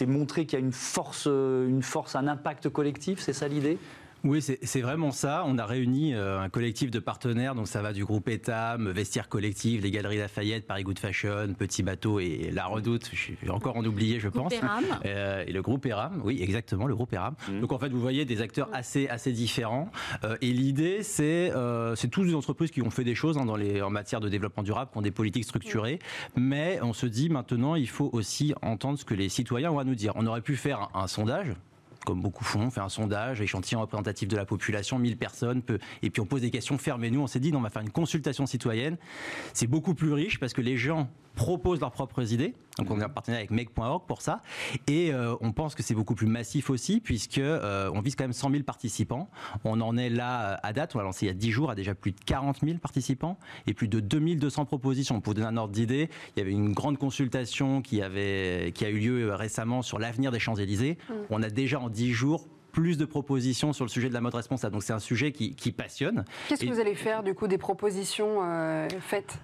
montrer 0.07 0.47
qu'il 0.47 0.59
y 0.59 0.63
a 0.63 0.65
une 0.65 0.73
force, 0.73 1.27
une 1.27 1.83
force, 1.83 2.17
un 2.17 2.29
impact 2.29 2.69
collectif, 2.69 3.21
c'est 3.21 3.33
ça 3.33 3.49
l'idée? 3.49 3.79
Oui, 4.25 4.43
c'est 4.43 4.81
vraiment 4.81 5.11
ça. 5.13 5.45
On 5.47 5.59
a 5.59 5.67
réuni 5.67 6.15
euh, 6.15 6.41
un 6.41 6.49
collectif 6.49 6.91
de 6.91 6.99
partenaires, 6.99 7.55
donc 7.55 7.69
ça 7.69 7.83
va 7.83 7.93
du 7.93 8.05
groupe 8.05 8.29
Etam, 8.29 8.91
Vestiaire 8.91 9.29
Collectif, 9.29 9.83
les 9.83 9.91
Galeries 9.91 10.19
Lafayette, 10.19 10.67
Paris 10.67 10.83
Good 10.83 10.99
Fashion, 10.99 11.55
Petit 11.57 11.83
Bateau 11.83 12.19
et 12.19 12.51
La 12.53 12.67
Redoute. 12.67 13.11
Je 13.13 13.33
vais 13.43 13.51
encore 13.51 13.77
en 13.77 13.85
oublier, 13.85 14.19
je 14.21 14.29
Groupe 14.29 14.45
pense. 14.45 14.53
Eram. 14.55 14.85
Euh, 15.05 15.45
et 15.47 15.53
le 15.53 15.63
groupe 15.63 15.87
ERAM, 15.87 16.21
oui, 16.25 16.43
exactement, 16.43 16.87
le 16.87 16.95
groupe 16.95 17.13
ERAM. 17.13 17.35
Donc 17.61 17.73
en 17.73 17.79
fait, 17.79 17.89
vous 17.89 18.01
voyez 18.01 18.25
des 18.25 18.41
acteurs 18.41 18.69
assez, 18.73 19.09
assez 19.09 19.33
différents. 19.33 19.91
Euh, 20.25 20.37
et 20.41 20.53
l'idée, 20.53 21.03
c'est 21.03 21.53
euh, 21.53 21.95
c'est 21.95 22.09
tous 22.09 22.25
des 22.25 22.35
entreprises 22.35 22.71
qui 22.71 22.83
ont 22.83 22.91
fait 22.91 23.05
des 23.05 23.15
choses 23.15 23.39
hein, 23.39 23.45
dans 23.45 23.57
les, 23.57 23.83
en 23.83 23.91
matière 23.91 24.21
de 24.21 24.29
développement 24.29 24.63
durable, 24.63 24.91
qui 24.93 24.99
ont 24.99 25.03
des 25.03 25.11
politiques 25.11 25.45
structurées. 25.45 25.99
Mais 26.37 26.81
on 26.83 26.93
se 26.93 27.07
dit 27.07 27.29
maintenant, 27.29 27.75
il 27.75 27.89
faut 27.89 28.11
aussi 28.13 28.55
entendre 28.63 28.99
ce 28.99 29.05
que 29.05 29.15
les 29.15 29.29
citoyens 29.29 29.71
ont 29.71 29.79
à 29.79 29.85
nous 29.85 29.95
dire. 29.95 30.13
On 30.17 30.27
aurait 30.27 30.43
pu 30.43 30.57
faire 30.57 30.89
un, 30.95 31.03
un 31.03 31.07
sondage. 31.07 31.55
Comme 32.09 32.23
beaucoup 32.23 32.43
font, 32.43 32.63
on 32.63 32.71
fait 32.71 32.81
un 32.81 32.89
sondage, 32.89 33.43
échantillon 33.43 33.83
représentatif 33.83 34.29
de 34.29 34.37
la 34.39 34.47
population, 34.47 34.99
1000 34.99 35.19
personnes, 35.19 35.61
peu- 35.61 35.79
et 36.01 36.09
puis 36.09 36.23
on 36.23 36.25
pose 36.25 36.41
des 36.41 36.51
questions 36.51 36.79
fermes. 36.79 37.05
Et 37.05 37.11
nous, 37.11 37.21
on 37.21 37.27
s'est 37.27 37.39
dit, 37.39 37.53
on 37.55 37.61
va 37.61 37.69
faire 37.69 37.83
une 37.83 37.91
consultation 37.91 38.47
citoyenne. 38.47 38.97
C'est 39.53 39.67
beaucoup 39.67 39.93
plus 39.93 40.15
riche 40.15 40.41
parce 40.41 40.55
que 40.55 40.63
les 40.63 40.79
gens 40.79 41.11
proposent 41.39 41.81
leurs 41.81 41.93
propres 41.93 42.33
idées. 42.33 42.53
Donc 42.79 42.91
on 42.91 43.01
est 43.01 43.05
en 43.05 43.09
partenariat 43.09 43.47
avec 43.47 43.51
make.org 43.53 44.07
pour 44.07 44.23
ça. 44.23 44.43
Et 44.89 45.13
euh, 45.13 45.37
on 45.41 45.53
pense 45.53 45.77
que 45.77 45.85
c'est 45.85 45.95
beaucoup 45.95 46.17
plus 46.17 46.27
massif 46.27 46.69
aussi 46.69 47.01
puisque 47.01 47.39
euh, 47.39 47.91
on 47.95 48.01
vise 48.01 48.17
quand 48.17 48.25
même 48.25 48.33
100 48.33 48.51
000 48.51 48.63
participants. 48.65 49.31
On 49.65 49.81
en 49.81 49.97
est 49.97 50.11
là 50.11 50.55
euh, 50.55 50.57
à 50.65 50.73
date, 50.73 50.97
on 50.97 50.99
l'a 50.99 51.05
lancé 51.05 51.27
il 51.27 51.29
y 51.29 51.31
a 51.31 51.35
10 51.35 51.51
jours 51.53 51.71
à 51.71 51.77
déjà 51.77 51.95
plus 51.95 52.11
de 52.11 52.21
40 52.27 52.59
000 52.65 52.79
participants 52.79 53.39
et 53.69 53.73
plus 53.73 53.87
de 53.87 54.01
2200 54.01 54.65
propositions. 54.65 55.21
Pour 55.21 55.31
vous 55.31 55.35
donner 55.35 55.47
un 55.47 55.57
ordre 55.57 55.73
d'idée, 55.73 56.11
il 56.37 56.41
y 56.41 56.43
avait 56.43 56.53
une 56.53 56.73
grande 56.73 56.99
consultation 56.99 57.83
qui, 57.83 58.03
avait, 58.03 58.73
qui 58.75 58.85
a 58.85 58.91
eu 58.91 58.99
lieu 58.99 59.29
euh, 59.29 59.37
récemment 59.37 59.83
sur 59.83 60.01
l'avenir 60.01 60.33
des 60.33 60.41
Champs-Élysées. 60.41 60.99
On 61.31 61.43
a 61.43 61.51
déjà 61.51 61.79
en 61.79 61.89
10 61.89 62.13
jours 62.13 62.49
plus 62.73 62.99
de 62.99 63.05
propositions 63.05 63.73
sur 63.73 63.85
le 63.85 63.91
sujet 63.91 64.09
de 64.09 64.15
la 64.15 64.21
mode 64.21 64.35
responsable. 64.35 64.73
Donc 64.73 64.83
c'est 64.83 64.93
un 64.93 64.99
sujet 64.99 65.33
qui, 65.33 65.55
qui 65.55 65.73
passionne. 65.73 66.25
Qu'est-ce 66.49 66.65
que 66.65 66.73
vous 66.73 66.81
allez 66.81 66.95
faire 66.97 67.23
du 67.23 67.35
coup 67.35 67.47
des 67.47 67.59
propositions 67.59 68.39
euh, 68.43 68.89
faites? 69.01 69.39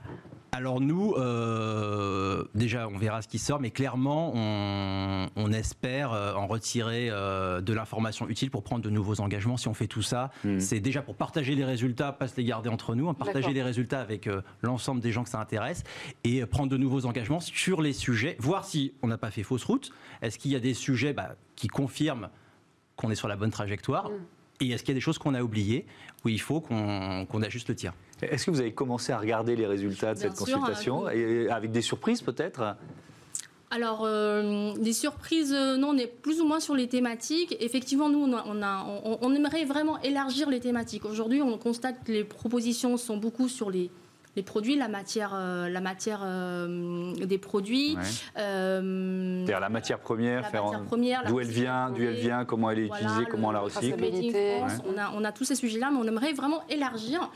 Alors 0.57 0.81
nous, 0.81 1.15
euh, 1.17 2.45
déjà, 2.55 2.87
on 2.89 2.97
verra 2.97 3.23
ce 3.23 3.29
qui 3.29 3.41
sort, 3.41 3.61
mais 3.61 3.73
clairement, 3.73 4.31
on, 4.37 5.27
on 5.35 5.53
espère 5.53 6.13
euh, 6.13 6.33
en 6.35 6.47
retirer 6.47 7.09
euh, 7.11 7.61
de 7.61 7.73
l'information 7.73 8.29
utile 8.29 8.53
pour 8.53 8.63
prendre 8.63 8.83
de 8.83 8.89
nouveaux 8.91 9.21
engagements. 9.21 9.57
Si 9.57 9.67
on 9.67 9.75
fait 9.75 9.89
tout 9.89 10.03
ça, 10.03 10.31
Mhm. 10.45 10.61
c'est 10.61 10.79
déjà 10.79 11.03
pour 11.03 11.17
partager 11.17 11.57
les 11.57 11.65
résultats, 11.65 12.13
pas 12.13 12.29
se 12.29 12.37
les 12.37 12.45
garder 12.45 12.69
entre 12.69 12.95
nous, 12.95 13.09
hein, 13.09 13.15
partager 13.15 13.53
les 13.53 13.63
résultats 13.63 14.01
avec 14.01 14.29
euh, 14.29 14.43
l'ensemble 14.63 15.01
des 15.01 15.11
gens 15.11 15.25
que 15.25 15.29
ça 15.31 15.41
intéresse 15.41 15.83
et 16.23 16.41
euh, 16.43 16.47
prendre 16.47 16.69
de 16.71 16.77
nouveaux 16.77 17.05
engagements 17.07 17.41
sur 17.41 17.83
les 17.83 17.93
sujets, 17.93 18.37
voir 18.39 18.65
si 18.65 18.95
on 19.03 19.09
n'a 19.09 19.19
pas 19.19 19.33
fait 19.33 19.43
fausse 19.43 19.65
route. 19.65 19.91
Est-ce 20.23 20.39
qu'il 20.39 20.53
y 20.53 20.57
a 20.57 20.61
des 20.61 20.75
sujets 20.75 21.13
bah, 21.13 21.35
qui 21.57 21.67
confirment 21.67 22.29
qu'on 22.95 23.11
est 23.11 23.17
sur 23.17 23.27
la 23.29 23.35
bonne 23.37 23.51
trajectoire 23.51 24.09
et 24.61 24.71
est-ce 24.71 24.85
qu'il 24.85 24.93
y 24.93 24.95
a 24.97 24.99
des 24.99 25.01
choses 25.01 25.19
qu'on 25.19 25.35
a 25.35 25.43
oubliées 25.43 25.85
où 26.25 26.29
il 26.29 26.41
faut 26.41 26.61
qu'on 26.61 27.27
qu'on 27.29 27.43
ajuste 27.43 27.69
le 27.69 27.75
tir? 27.75 27.93
Est-ce 28.31 28.47
que 28.47 28.51
vous 28.51 28.61
avez 28.61 28.73
commencé 28.73 29.13
à 29.13 29.19
regarder 29.19 29.57
les 29.57 29.67
résultats 29.67 30.15
de 30.15 30.21
Bien 30.21 30.29
cette 30.31 30.37
sûr, 30.47 30.59
consultation 30.59 31.07
euh, 31.07 31.11
et 31.47 31.49
avec 31.51 31.71
des 31.73 31.83
surprises 31.83 32.23
peut-être 32.23 32.77
Alors, 33.71 34.03
euh, 34.05 34.73
des 34.75 34.93
surprises, 34.93 35.53
euh, 35.53 35.77
non, 35.77 35.89
on 35.91 35.97
est 35.97 36.07
plus 36.07 36.41
ou 36.41 36.47
moins 36.47 36.61
sur 36.61 36.75
les 36.77 36.89
thématiques. 36.89 37.57
Effectivement, 37.61 38.09
nous, 38.09 38.21
on, 38.21 38.33
a- 38.33 38.45
on, 38.47 38.63
a- 38.63 38.85
on- 39.05 39.19
on 39.21 39.35
aimerait 39.35 39.65
vraiment 39.65 40.01
élargir 40.03 40.49
les 40.51 40.61
thématiques. 40.61 41.05
Aujourd'hui, 41.05 41.43
on 41.43 41.59
constate 41.59 42.05
que 42.05 42.13
les 42.13 42.25
propositions 42.25 42.97
sont 42.97 43.17
beaucoup 43.17 43.49
sur 43.49 43.71
les, 43.71 43.91
les 44.37 44.43
produits, 44.43 44.77
la 44.77 44.89
matière, 44.89 45.33
euh, 45.35 45.69
la 45.69 45.81
matière 45.81 46.21
euh, 46.25 47.13
des 47.15 47.39
produits. 47.39 47.95
Ouais. 47.97 48.03
euh, 48.39 49.39
C'est-à-dire 49.45 49.61
la 49.61 49.69
matière 49.69 49.99
première, 50.01 50.43
la 50.43 50.49
faire 50.49 50.65
matière 50.65 50.81
en- 50.81 50.85
première, 50.85 51.25
d'où 51.27 51.41
elle 51.41 51.47
vient, 51.49 51.91
d'où 51.91 52.03
elle 52.03 52.15
vient, 52.15 52.45
comment 52.45 52.71
elle 52.71 52.81
est 52.81 52.87
Voilà, 52.87 53.05
utilisée, 53.05 53.27
comment 53.31 53.49
on 53.49 53.53
la 53.53 53.59
le- 53.61 53.65
recycle. 53.67 54.05
On, 54.87 54.99
a, 54.99 55.13
on 55.15 55.25
a 55.25 55.33
tous 55.33 55.45
ces 55.45 55.55
sujets-là, 55.55 55.91
mais 55.93 55.99
on 55.99 56.05
aimerait 56.05 56.33
vraiment 56.33 56.63
élargir, 56.69 57.31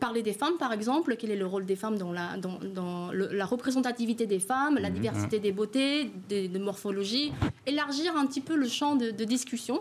parler 0.00 0.22
des 0.22 0.32
femmes 0.32 0.56
par 0.58 0.72
exemple, 0.72 1.16
quel 1.18 1.30
est 1.30 1.36
le 1.36 1.46
rôle 1.46 1.66
des 1.66 1.76
femmes 1.76 1.98
dans 1.98 2.12
la, 2.12 2.36
dans, 2.36 2.58
dans 2.74 3.10
le- 3.12 3.28
la 3.32 3.44
représentativité 3.46 4.26
des 4.26 4.38
femmes, 4.40 4.74
Mhm. 4.74 4.80
la 4.82 4.90
diversité 4.90 5.38
des 5.38 5.52
beautés, 5.52 6.10
des, 6.28 6.48
de 6.48 6.58
morphologie, 6.58 7.32
élargir 7.66 8.16
un 8.16 8.26
petit 8.26 8.40
peu 8.40 8.56
le 8.56 8.68
champ 8.68 8.96
de, 8.96 9.10
de 9.10 9.24
discussion. 9.24 9.80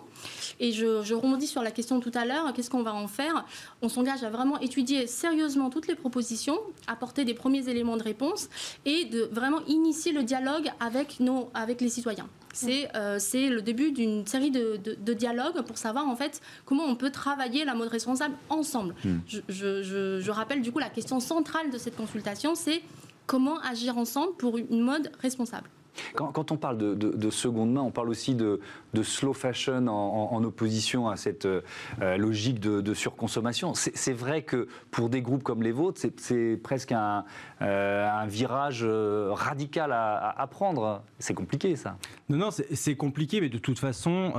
Et 0.60 0.72
je, 0.72 1.02
je 1.04 1.14
rebondis 1.14 1.48
sur 1.48 1.62
la 1.64 1.72
question 1.72 2.00
tout 2.00 2.12
à 2.14 2.26
l'heure, 2.26 2.52
qu'est-ce 2.54 2.70
qu'on 2.70 2.84
va 2.84 2.94
en 2.94 3.08
faire? 3.08 3.46
On 3.82 3.90
s'engage 3.90 4.24
à 4.24 4.30
vraiment 4.30 4.60
étudier 4.60 5.08
sérieusement 5.08 5.70
toutes 5.70 5.88
les 5.88 5.96
propositions, 5.96 6.57
apporter 6.88 7.26
des 7.26 7.34
premiers 7.34 7.68
éléments 7.70 7.98
de 7.98 8.04
réponse 8.04 8.50
et 8.86 9.06
de 9.06 9.30
vraiment 9.32 9.62
initier 9.68 10.12
le 10.12 10.24
dialogue 10.24 10.70
avec, 10.80 11.20
nos, 11.20 11.50
avec 11.54 11.82
les 11.82 11.90
citoyens. 11.90 12.28
C'est 12.54 12.90
euh, 12.96 13.20
c'est 13.20 13.50
le 13.50 13.62
début 13.62 13.92
d'une 13.92 14.26
série 14.26 14.50
de, 14.52 14.78
de, 14.78 14.98
de 15.00 15.14
dialogues 15.14 15.62
pour 15.62 15.78
savoir 15.78 16.08
en 16.08 16.16
fait 16.16 16.42
comment 16.66 16.86
on 16.86 16.96
peut 16.96 17.12
travailler 17.12 17.66
la 17.66 17.76
mode 17.76 17.90
responsable 17.90 18.36
ensemble. 18.50 18.96
Je, 19.28 19.40
je- 19.50 19.84
je- 19.84 20.20
je 20.22 20.32
rappelle 20.32 20.62
du 20.62 20.72
coup 20.72 20.80
la 20.80 20.90
question 20.90 21.20
centrale 21.20 21.70
de 21.70 21.78
cette 21.78 21.96
consultation, 21.96 22.56
c'est 22.56 22.82
comment 23.28 23.60
agir 23.60 23.98
ensemble 23.98 24.34
pour 24.38 24.58
une 24.58 24.82
mode 24.82 25.12
responsable. 25.22 25.70
Quand, 26.16 26.52
on 26.52 26.58
parle 26.58 26.78
de, 26.78 26.94
de- 26.96 27.12
de 27.12 27.30
seconde 27.30 27.72
main, 27.74 27.82
on 27.82 27.92
parle 27.92 28.10
aussi 28.10 28.36
de, 28.36 28.60
slow 29.04 29.34
fashion 29.34 29.88
en, 29.88 30.44
opposition 30.44 31.08
à 31.10 31.16
cette 31.18 31.46
euh, 31.46 31.62
euh, 32.02 32.18
logique 32.18 32.60
de, 32.60 32.94
surconsommation. 32.94 33.74
C'est 33.76 34.14
vrai 34.14 34.42
que 34.42 34.68
pour 34.92 35.10
des 35.10 35.22
groupes 35.22 35.44
comme 35.44 35.62
les 35.64 35.72
vôtres, 35.72 36.02
c'est- 36.18 36.62
presque 36.62 36.92
un, 36.92 37.24
euh, 37.62 38.10
virage 38.28 38.84
radical 38.86 39.92
à, 39.94 40.48
prendre. 40.50 41.04
C'est 41.20 41.34
compliqué 41.34 41.76
ça. 41.76 41.98
Non, 42.30 42.38
non, 42.38 42.50
c'est 42.52 42.96
compliqué, 42.96 43.42
mais 43.42 43.50
de 43.50 43.58
toute 43.58 43.80
façon, 43.80 44.34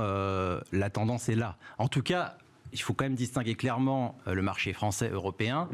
la 0.71 0.89
tendance 0.89 1.29
est 1.29 1.35
là. 1.35 1.55
En 1.77 1.87
tout 1.87 2.01
cas, 2.01 2.35
il 2.73 2.79
faut 2.81 2.93
quand 2.93 3.05
même 3.05 3.15
distinguer 3.15 3.55
clairement 3.55 4.17
euh, 4.27 4.33
le 4.33 4.41
marché 4.41 4.73
français, 4.73 5.09
européen, 5.09 5.67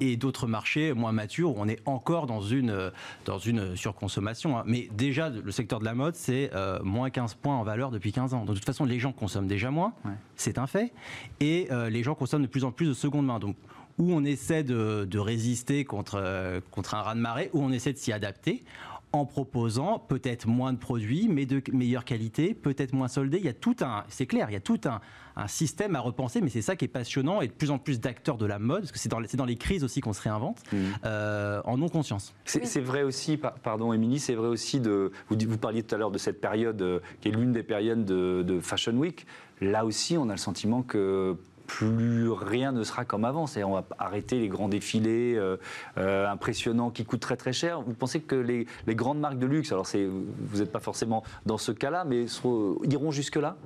et 0.00 0.16
d'autres 0.16 0.46
marchés 0.46 0.92
moins 0.92 1.12
matures 1.12 1.50
où 1.50 1.54
on 1.58 1.68
est 1.68 1.80
encore 1.86 2.26
dans 2.26 2.40
une, 2.42 2.70
euh, 2.70 2.90
dans 3.24 3.38
une 3.38 3.76
surconsommation. 3.76 4.58
hein. 4.58 4.64
Mais 4.66 4.88
déjà, 4.92 5.30
le 5.30 5.50
secteur 5.52 5.80
de 5.80 5.84
la 5.84 5.94
mode, 5.94 6.14
c'est 6.16 6.50
euh, 6.54 6.82
moins 6.82 7.10
15 7.10 7.34
points 7.34 7.56
en 7.56 7.62
valeur 7.64 7.90
depuis 7.90 8.12
15 8.12 8.34
ans. 8.34 8.44
De 8.44 8.54
toute 8.54 8.64
façon, 8.64 8.84
les 8.84 8.98
gens 8.98 9.12
consomment 9.12 9.46
déjà 9.48 9.70
moins, 9.70 9.94
Ouais. 10.04 10.12
c'est 10.36 10.58
un 10.58 10.66
fait, 10.66 10.92
et 11.40 11.68
euh, 11.70 11.88
les 11.90 12.02
gens 12.02 12.14
consomment 12.14 12.42
de 12.42 12.48
plus 12.48 12.64
en 12.64 12.72
plus 12.72 12.86
de 12.88 12.94
seconde 12.94 13.26
main. 13.26 13.38
Donc, 13.38 13.56
où 13.98 14.12
on 14.12 14.24
essaie 14.24 14.64
de, 14.64 15.06
de 15.08 15.18
résister 15.20 15.84
contre, 15.84 16.16
euh, 16.22 16.60
contre 16.72 16.94
un 16.94 17.02
raz-de-marée, 17.02 17.50
où 17.52 17.62
on 17.62 17.70
essaie 17.70 17.92
de 17.92 17.98
s'y 17.98 18.12
adapter 18.12 18.64
en 19.12 19.24
proposant 19.24 20.00
peut-être 20.00 20.48
moins 20.48 20.72
de 20.72 20.78
produits, 20.78 21.28
mais 21.28 21.46
de 21.46 21.62
meilleure 21.72 22.04
qualité, 22.04 22.52
peut-être 22.52 22.92
moins 22.92 23.06
soldés. 23.06 23.38
Il 23.38 23.44
y 23.44 23.48
a 23.48 23.52
tout 23.52 23.76
un, 23.80 24.02
c'est 24.08 24.26
clair, 24.26 24.50
il 24.50 24.54
y 24.54 24.56
a 24.56 24.60
tout 24.60 24.80
un, 24.86 25.00
un 25.36 25.48
système 25.48 25.96
à 25.96 26.00
repenser, 26.00 26.40
mais 26.40 26.48
c'est 26.48 26.62
ça 26.62 26.76
qui 26.76 26.84
est 26.84 26.88
passionnant 26.88 27.40
et 27.40 27.48
de 27.48 27.52
plus 27.52 27.70
en 27.70 27.78
plus 27.78 28.00
d'acteurs 28.00 28.36
de 28.38 28.46
la 28.46 28.58
mode, 28.58 28.80
parce 28.82 28.92
que 28.92 28.98
c'est 28.98 29.08
dans, 29.08 29.18
les- 29.18 29.28
c'est 29.28 29.36
dans 29.36 29.44
les 29.44 29.56
crises 29.56 29.82
aussi 29.84 30.00
qu'on 30.00 30.12
se 30.12 30.22
réinvente, 30.22 30.62
euh, 31.04 31.60
en 31.64 31.76
non 31.78 31.88
conscience. 31.88 32.34
C'est 32.44 32.64
c'est 32.66 32.80
vrai 32.80 33.02
aussi, 33.02 33.36
par- 33.36 33.54
pardon 33.54 33.92
Émilie, 33.92 34.18
c'est 34.20 34.34
vrai 34.34 34.48
aussi 34.48 34.80
de. 34.80 35.10
Vous, 35.28 35.58
parliez 35.58 35.82
tout 35.82 35.94
à 35.94 35.98
l'heure 35.98 36.10
de 36.10 36.18
cette 36.18 36.40
période 36.40 36.80
euh, 36.82 37.00
qui 37.20 37.28
est 37.28 37.32
l'une 37.32 37.52
des 37.52 37.62
périodes 37.62 38.04
de, 38.04 38.42
de 38.46 38.60
Fashion 38.60 38.92
Week. 38.96 39.26
Là 39.60 39.84
aussi, 39.84 40.16
on 40.18 40.28
a 40.28 40.32
le 40.32 40.38
sentiment 40.38 40.82
que 40.82 41.36
plus 41.66 42.30
rien 42.30 42.72
ne 42.72 42.82
sera 42.84 43.04
comme 43.04 43.24
avant. 43.24 43.46
C'est 43.46 43.64
on 43.64 43.72
va 43.72 43.84
arrêter 43.98 44.38
les 44.38 44.48
grands 44.48 44.68
défilés 44.68 45.34
euh, 45.36 45.56
euh, 45.96 46.28
impressionnants 46.30 46.90
qui 46.90 47.04
coûtent 47.04 47.20
très 47.20 47.36
très 47.36 47.52
cher. 47.52 47.80
Vous 47.80 47.94
pensez 47.94 48.20
que 48.20 48.34
les, 48.34 48.66
les 48.86 48.94
grandes 48.94 49.18
marques 49.18 49.38
de 49.38 49.46
luxe, 49.46 49.72
alors 49.72 49.86
c'est, 49.86 50.04
vous 50.06 50.58
n'êtes 50.58 50.70
pas 50.72 50.80
forcément 50.80 51.22
dans 51.46 51.56
ce 51.58 51.72
cas-là, 51.72 52.04
mais 52.04 52.26
seront- 52.26 52.78
iront 52.84 53.10
jusque 53.10 53.36
là 53.36 53.56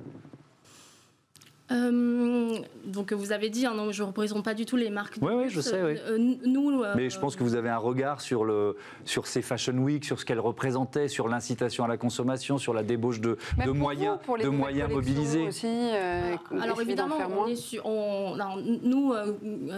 Euh, 1.71 2.57
donc 2.85 3.13
vous 3.13 3.31
avez 3.31 3.49
dit, 3.49 3.65
hein, 3.65 3.73
non, 3.75 3.91
je 3.91 4.01
ne 4.03 4.07
représente 4.07 4.43
pas 4.43 4.53
du 4.53 4.65
tout 4.65 4.75
les 4.75 4.89
marques. 4.89 5.15
Oui, 5.21 5.33
oui, 5.35 5.49
je 5.49 5.61
sais, 5.61 5.81
oui. 5.83 5.95
Euh, 6.07 6.17
nous, 6.45 6.81
euh, 6.83 6.93
Mais 6.95 7.09
je 7.09 7.19
pense 7.19 7.35
que 7.35 7.43
vous 7.43 7.55
avez 7.55 7.69
un 7.69 7.77
regard 7.77 8.21
sur, 8.21 8.43
le, 8.43 8.75
sur 9.05 9.27
ces 9.27 9.41
Fashion 9.41 9.73
Week, 9.77 10.03
sur 10.03 10.19
ce 10.19 10.25
qu'elles 10.25 10.39
représentaient, 10.39 11.07
sur 11.07 11.27
l'incitation 11.27 11.83
à 11.83 11.87
la 11.87 11.97
consommation, 11.97 12.57
sur 12.57 12.73
la 12.73 12.83
débauche 12.83 13.19
de, 13.21 13.37
Même 13.57 13.67
de 13.67 13.71
pour 13.71 13.79
moyens, 13.79 14.17
vous, 14.19 14.25
pour 14.25 14.37
les 14.37 14.43
de 14.45 14.49
moyens 14.49 14.91
mobilisés. 14.91 15.47
Aussi, 15.47 15.67
euh, 15.67 16.35
Alors 16.59 16.81
évidemment, 16.81 17.17
faire 17.17 17.29
on 17.31 17.35
moins. 17.35 17.47
est 17.47 17.55
sur- 17.55 17.85
on- 17.85 18.33
alors, 18.35 18.57
nous, 18.83 19.13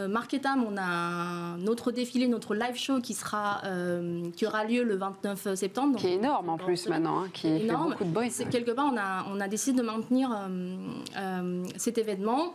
Marketam, 0.09 0.63
on 0.63 0.75
a 0.77 1.57
notre 1.57 1.91
défilé, 1.91 2.27
notre 2.27 2.55
live 2.55 2.75
show 2.75 2.99
qui, 3.01 3.13
sera, 3.13 3.61
euh, 3.65 4.23
qui 4.35 4.45
aura 4.45 4.63
lieu 4.65 4.83
le 4.83 4.95
29 4.95 5.55
septembre. 5.55 5.97
qui 5.99 6.07
est 6.07 6.13
énorme 6.15 6.49
en 6.49 6.57
plus 6.57 6.87
maintenant, 6.87 7.23
hein, 7.23 7.27
qui 7.33 7.47
fait 7.49 7.63
énorme. 7.65 7.91
beaucoup 7.91 8.05
de. 8.05 8.29
C'est 8.29 8.45
quelque 8.49 8.71
part, 8.71 8.89
on 8.93 8.97
a, 8.97 9.25
on 9.33 9.39
a 9.41 9.47
décidé 9.47 9.77
de 9.81 9.85
maintenir 9.85 10.29
euh, 10.31 10.75
euh, 11.17 11.63
cet 11.81 11.97
événement 11.97 12.53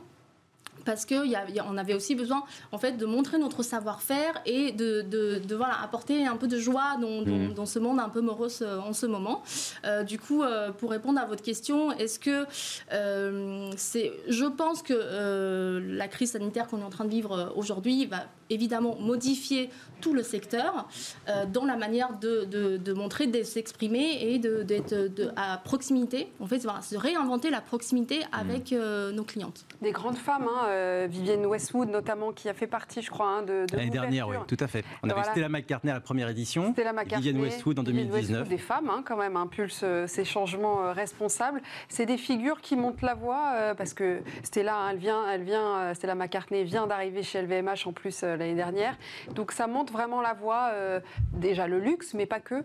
parce 0.85 1.05
qu'on 1.07 1.77
avait 1.79 1.95
aussi 1.95 2.15
besoin 2.15 2.45
en 2.71 2.79
fait, 2.79 2.93
de 2.93 3.07
montrer 3.07 3.39
notre 3.39 3.63
savoir-faire 3.65 4.41
et 4.45 4.71
de, 4.73 5.01
de- 5.01 5.41
de, 5.45 5.55
voilà, 5.57 5.83
apporter 5.83 6.27
un 6.27 6.37
peu 6.37 6.47
de 6.47 6.59
joie 6.59 6.97
dans, 7.01 7.23
dans- 7.23 7.55
dans 7.55 7.67
ce 7.67 7.79
monde 7.81 7.99
un 7.99 8.09
peu 8.11 8.21
morose 8.21 8.61
euh, 8.63 8.79
en 8.79 8.93
ce 8.93 9.07
moment. 9.07 9.43
Euh, 9.85 10.05
du 10.05 10.19
coup, 10.19 10.43
euh, 10.43 10.71
pour 10.73 10.91
répondre 10.91 11.19
à 11.19 11.25
votre 11.25 11.43
question, 11.43 11.91
est-ce 11.93 12.19
que 12.21 12.45
euh, 12.93 13.71
c'est, 13.77 14.13
je 14.29 14.45
pense 14.45 14.83
que 14.83 15.81
la 15.97 16.09
crise 16.09 16.33
sanitaire 16.33 16.69
qu'on 16.69 16.81
est 16.81 16.85
en 16.85 16.91
train 16.91 17.05
de 17.07 17.11
vivre 17.11 17.53
aujourd'hui 17.57 18.07
va 18.07 18.25
évidemment 18.51 18.97
modifier 19.01 19.71
tout 20.01 20.13
le 20.13 20.23
secteur 20.23 20.89
euh, 21.29 21.47
dans 21.47 21.65
la 21.65 21.77
manière 21.77 22.19
de, 22.19 22.45
de- 22.45 22.77
de 22.77 22.93
montrer, 22.93 23.27
de 23.27 23.43
s'exprimer 23.43 24.19
et 24.21 24.39
d'être 24.39 24.95
de, 24.95 25.31
à 25.37 25.57
proximité. 25.59 26.31
En 26.39 26.47
fait, 26.47 26.59
voilà, 26.59 26.83
se 26.83 26.97
réinventer 26.97 27.51
la 27.51 27.61
proximité 27.63 28.21
avec 28.31 28.73
euh, 28.73 29.11
nos 29.13 29.25
clientes. 29.25 29.65
Des 29.81 29.93
grandes 29.93 30.17
femmes, 30.19 30.47
hein, 30.49 30.67
euh, 30.69 31.07
Vivienne 31.11 31.47
Westwood 31.47 31.89
notamment, 31.89 32.33
qui 32.33 32.49
a 32.49 32.55
fait 32.55 32.67
partie, 32.67 33.01
je 33.03 33.11
crois, 33.11 33.27
hein, 33.29 33.43
de, 33.43 33.65
de 33.71 33.77
L'année 33.77 33.91
dernière, 33.91 34.29
oui, 34.29 34.37
tout 34.47 34.57
à 34.61 34.67
fait. 34.67 34.85
On 35.03 35.07
avait 35.09 35.15
Voilà. 35.15 35.31
Stella 35.33 35.49
McCartney 35.49 35.91
à 35.91 35.95
la 35.95 36.01
première 36.01 36.29
édition, 36.29 36.73
Stella 36.73 36.93
McCartney, 36.93 37.17
Vivienne 37.23 37.41
Westwood 37.43 37.79
en 37.79 37.83
Vivienne 37.83 38.09
2019. 38.09 38.41
Westwood, 38.41 38.49
des 38.59 38.63
femmes, 38.63 38.91
hein, 38.91 39.03
quand 39.05 39.17
même, 39.17 39.37
impulsent 39.37 39.81
euh, 39.83 40.07
ces 40.07 40.25
changements 40.25 40.85
euh, 40.85 40.93
responsables. 40.93 41.63
C'est 41.89 42.07
des 42.07 42.19
figures 42.19 42.61
qui 42.61 42.77
montent 42.77 43.03
la 43.03 43.15
voie, 43.15 43.53
euh, 43.55 43.75
parce 43.75 43.95
que 43.95 44.21
Stella, 44.43 44.77
hein, 44.77 44.89
elle 44.93 44.99
vient, 44.99 45.27
elle 45.31 45.43
vient, 45.43 45.77
euh, 45.79 45.95
Stella 45.95 46.15
McCartney 46.15 46.65
vient 46.65 46.87
d'arriver 46.87 47.23
chez 47.23 47.41
LVMH 47.43 47.87
en 47.87 47.93
plus 47.93 48.21
euh, 48.23 48.36
l'année 48.37 48.55
dernière. 48.55 48.97
Donc 49.35 49.53
ça 49.53 49.67
monte 49.67 49.91
vraiment 49.91 50.21
la 50.21 50.33
voie, 50.33 50.71
euh, 50.73 51.01
déjà 51.33 51.67
le 51.67 51.79
luxe, 51.79 52.15
mais 52.15 52.27
pas 52.27 52.41
que, 52.41 52.65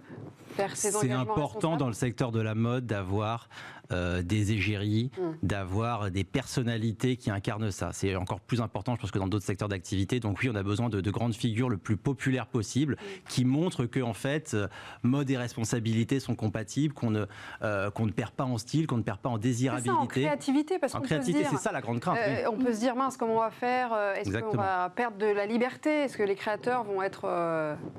C'est 0.74 1.12
important 1.12 1.78
dans 1.78 1.88
le 1.88 1.94
secteur 1.94 2.32
de 2.32 2.42
la 2.42 2.56
mode 2.56 2.86
d'avoir 2.86 3.50
euh, 3.92 4.22
des 4.22 4.54
égéries, 4.54 5.12
Mm. 5.18 5.32
d'avoir 5.44 6.12
des 6.12 6.24
personnalités 6.24 7.18
qui 7.18 7.30
incarnent 7.30 7.72
ça. 7.72 7.90
C'est 7.92 8.16
encore 8.16 8.40
plus 8.40 8.62
important, 8.62 8.96
je 8.96 9.02
pense, 9.02 9.12
que 9.12 9.20
dans 9.20 9.28
d'autres 9.28 9.46
secteurs 9.46 9.68
d'activité. 9.68 10.22
Donc 10.22 10.40
oui, 10.42 10.50
on 10.50 10.56
a 10.56 10.64
besoin 10.64 10.88
de, 10.88 11.02
de 11.02 11.12
grandes 11.12 11.34
figures 11.36 11.68
le 11.68 11.76
plus 11.78 11.98
populaires 11.98 12.48
possible, 12.48 12.96
qui 13.28 13.44
montrent 13.44 13.86
que 13.86 14.00
en 14.00 14.14
fait, 14.14 14.54
euh, 14.54 14.68
mode 15.04 15.30
et 15.30 15.36
responsabilité 15.36 16.22
sont 16.22 16.36
compatibles, 16.36 16.94
qu'on 16.94 17.12
ne, 17.12 17.26
euh, 17.64 17.92
qu'on 17.92 18.06
ne 18.06 18.12
perd 18.12 18.32
pas 18.32 18.46
en 18.46 18.58
style, 18.58 18.88
qu'on 18.88 18.96
ne 18.98 19.04
perd 19.04 19.18
pas 19.20 19.28
en 19.28 19.34
ça, 19.34 19.36
en 19.36 19.40
désirabilité. 19.40 20.08
créativité, 20.22 20.80
parce 20.80 20.96
En 20.96 21.00
qu'on 21.00 21.06
créativité, 21.06 21.46
c'est 21.50 21.58
ça 21.58 21.74
la 21.74 21.82
grande 21.82 22.00
crainte. 22.00 22.18
oui. 22.26 22.36
On 22.50 22.58
peut 22.58 22.74
se 22.74 22.80
dire, 22.80 22.96
mince, 22.96 23.18
comment 23.18 23.36
on 23.36 23.40
va 23.40 23.52
faire 23.52 23.94
Est-ce 24.16 24.38
qu'on 24.38 24.56
va 24.56 24.90
perdre 24.96 25.18
de 25.18 25.26
la 25.26 25.46
liberté? 25.46 25.90
Est-ce 26.04 26.16
que 26.16 26.24
les 26.24 26.36
créateurs 26.36 26.86
vont 26.86 27.02
être 27.02 27.28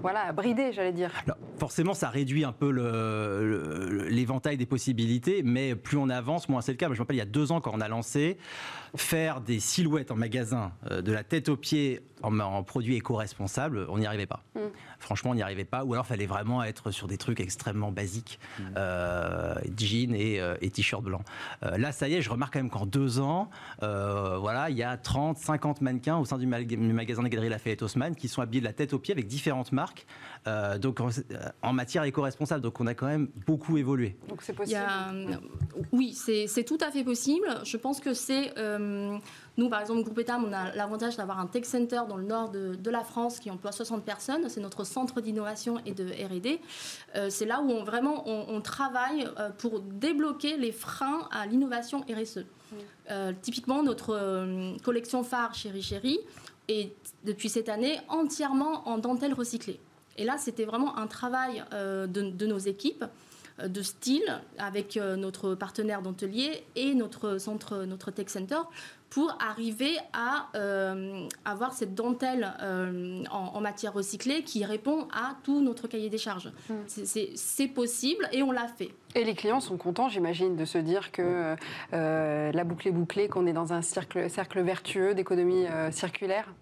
voilà, 0.00 0.32
bridés, 0.32 0.72
j'allais 0.72 0.92
dire? 0.92 1.10
Alors, 1.26 1.36
forcément, 1.58 1.92
ça 1.92 2.08
réduit 2.08 2.41
un 2.44 2.52
peu 2.52 2.70
l'éventail 4.08 4.56
des 4.56 4.66
possibilités, 4.66 5.42
mais 5.42 5.74
plus 5.74 5.96
on 5.96 6.08
avance, 6.08 6.48
moins 6.48 6.60
c'est 6.60 6.72
le 6.72 6.78
cas. 6.78 6.86
Je 6.86 6.92
me 6.92 6.98
rappelle, 6.98 7.16
il 7.16 7.20
y 7.20 7.22
a 7.22 7.26
deux 7.26 7.52
ans, 7.52 7.60
quand 7.60 7.72
on 7.74 7.80
a 7.80 7.88
lancé, 7.88 8.36
faire 8.94 9.40
des 9.40 9.58
silhouettes 9.60 10.10
en 10.10 10.16
magasin, 10.16 10.72
euh, 10.90 11.00
de 11.02 11.12
la 11.12 11.24
tête 11.24 11.48
aux 11.48 11.56
pieds, 11.56 12.00
en, 12.22 12.38
en 12.38 12.62
produits 12.62 12.94
éco-responsables, 12.96 13.86
on 13.88 13.98
n'y 13.98 14.06
arrivait 14.06 14.26
pas. 14.26 14.44
Mm. 14.54 14.60
Franchement, 15.00 15.30
on 15.32 15.34
n'y 15.34 15.42
arrivait 15.42 15.64
pas. 15.64 15.84
Ou 15.84 15.94
alors, 15.94 16.04
il 16.04 16.08
fallait 16.10 16.26
vraiment 16.26 16.62
être 16.62 16.90
sur 16.92 17.08
des 17.08 17.16
trucs 17.18 17.40
extrêmement 17.40 17.90
basiques, 17.90 18.38
euh, 18.76 19.54
jeans 19.76 20.14
et, 20.14 20.40
euh, 20.40 20.54
et 20.60 20.70
t-shirt 20.70 21.02
blanc. 21.02 21.22
Euh, 21.64 21.76
là, 21.78 21.90
ça 21.90 22.08
y 22.08 22.14
est, 22.14 22.22
je 22.22 22.30
remarque 22.30 22.52
quand 22.52 22.60
même 22.60 22.70
qu'en 22.70 22.86
deux 22.86 23.18
ans, 23.18 23.50
euh, 23.82 24.36
voilà, 24.38 24.70
il 24.70 24.76
y 24.76 24.82
a 24.84 24.96
30, 24.96 25.38
50 25.38 25.80
mannequins 25.80 26.18
au 26.18 26.24
sein 26.24 26.38
du, 26.38 26.46
mag- 26.46 26.66
du 26.66 26.76
magasin 26.76 27.22
des 27.24 27.30
Galeries 27.30 27.48
Lafayette 27.48 27.82
Haussmann 27.82 28.14
qui 28.14 28.28
sont 28.28 28.40
habillés 28.42 28.60
de 28.60 28.66
la 28.66 28.72
tête 28.72 28.92
aux 28.92 28.98
pieds 29.00 29.12
avec 29.12 29.26
différentes 29.26 29.72
marques, 29.72 30.06
euh, 30.46 30.78
donc 30.78 31.00
en, 31.00 31.08
en 31.62 31.72
matière 31.72 32.04
éco-responsable. 32.04 32.62
Donc, 32.62 32.80
on 32.80 32.86
a 32.86 32.94
quand 32.94 33.06
même 33.06 33.28
beaucoup 33.46 33.78
évolué. 33.78 34.16
Donc 34.28 34.42
c'est 34.42 34.52
Il 34.52 34.54
y 34.54 34.58
possible. 34.58 34.80
a, 34.86 35.12
euh, 35.12 35.36
oui, 35.92 36.12
c'est 36.14 36.46
c'est 36.46 36.64
tout 36.64 36.78
à 36.80 36.90
fait 36.92 37.02
possible. 37.04 37.46
Je 37.64 37.76
pense 37.76 37.98
que 38.00 38.14
c'est. 38.14 38.56
euh, 38.58 38.78
nous, 39.56 39.68
par 39.68 39.80
exemple, 39.80 40.02
Groupe 40.02 40.18
Etam, 40.18 40.44
on 40.44 40.52
a 40.52 40.74
l'avantage 40.74 41.16
d'avoir 41.16 41.38
un 41.38 41.46
tech 41.46 41.64
center 41.64 42.02
dans 42.08 42.16
le 42.16 42.24
nord 42.24 42.50
de, 42.50 42.74
de 42.74 42.90
la 42.90 43.04
France 43.04 43.38
qui 43.38 43.50
emploie 43.50 43.72
60 43.72 44.04
personnes. 44.04 44.48
C'est 44.48 44.60
notre 44.60 44.84
centre 44.84 45.20
d'innovation 45.20 45.80
et 45.84 45.92
de 45.92 46.04
RD. 46.04 46.58
Euh, 47.16 47.30
c'est 47.30 47.46
là 47.46 47.60
où 47.60 47.70
on, 47.70 47.84
vraiment 47.84 48.22
on, 48.28 48.56
on 48.56 48.60
travaille 48.60 49.28
euh, 49.38 49.50
pour 49.50 49.80
débloquer 49.80 50.56
les 50.56 50.72
freins 50.72 51.28
à 51.30 51.46
l'innovation 51.46 52.04
RSE. 52.08 52.44
Euh, 53.10 53.32
typiquement, 53.42 53.82
notre 53.82 54.14
euh, 54.14 54.76
collection 54.82 55.22
phare 55.22 55.54
Chéri 55.54 55.82
Chéri 55.82 56.18
est 56.68 56.92
depuis 57.24 57.48
cette 57.48 57.68
année 57.68 58.00
entièrement 58.08 58.88
en 58.88 58.98
dentelle 58.98 59.34
recyclée. 59.34 59.80
Et 60.16 60.24
là, 60.24 60.36
c'était 60.38 60.64
vraiment 60.64 60.96
un 60.98 61.06
travail 61.06 61.64
euh, 61.72 62.06
de, 62.06 62.30
de 62.30 62.46
nos 62.46 62.58
équipes 62.58 63.04
euh, 63.04 63.06
de 63.58 63.82
style 63.82 64.40
avec 64.58 64.96
euh, 64.96 65.16
notre 65.16 65.54
partenaire 65.54 66.02
dentelier 66.02 66.64
et 66.76 66.94
notre 66.94 67.38
centre, 67.38 67.84
notre 67.84 68.10
tech 68.10 68.28
center 68.28 68.60
pour 69.12 69.36
arriver 69.46 69.98
à 70.14 70.48
euh, 70.54 71.28
avoir 71.44 71.74
cette 71.74 71.94
dentelle 71.94 72.50
euh, 72.62 73.22
en, 73.30 73.50
en 73.54 73.60
matière 73.60 73.92
recyclée 73.92 74.42
qui 74.42 74.64
répond 74.64 75.06
à 75.12 75.36
tout 75.42 75.60
notre 75.60 75.86
cahier 75.86 76.08
des 76.08 76.16
charges. 76.16 76.50
Mm. 76.70 76.74
C'est- 76.86 77.68
possible 77.74 78.26
et 78.32 78.42
on 78.42 78.50
l'a 78.50 78.66
fait. 78.66 78.90
Et 79.14 79.24
les 79.24 79.34
clients 79.34 79.60
sont 79.60 79.76
contents, 79.76 80.08
j'imagine, 80.08 80.56
de 80.56 80.64
se 80.64 80.78
dire 80.78 81.12
que 81.12 81.54
euh, 81.92 82.52
la 82.52 82.64
boucle 82.64 82.88
est 82.88 82.92
bouclée, 82.92 83.28
qu'on 83.28 83.46
est 83.46 83.52
dans 83.52 83.72
un 83.72 83.82
cercle, 83.82 84.28
cercle 84.28 84.60
vertueux 84.62 85.14
d'économie 85.14 85.66
euh, 85.66 85.90
circulaire? 85.90 86.52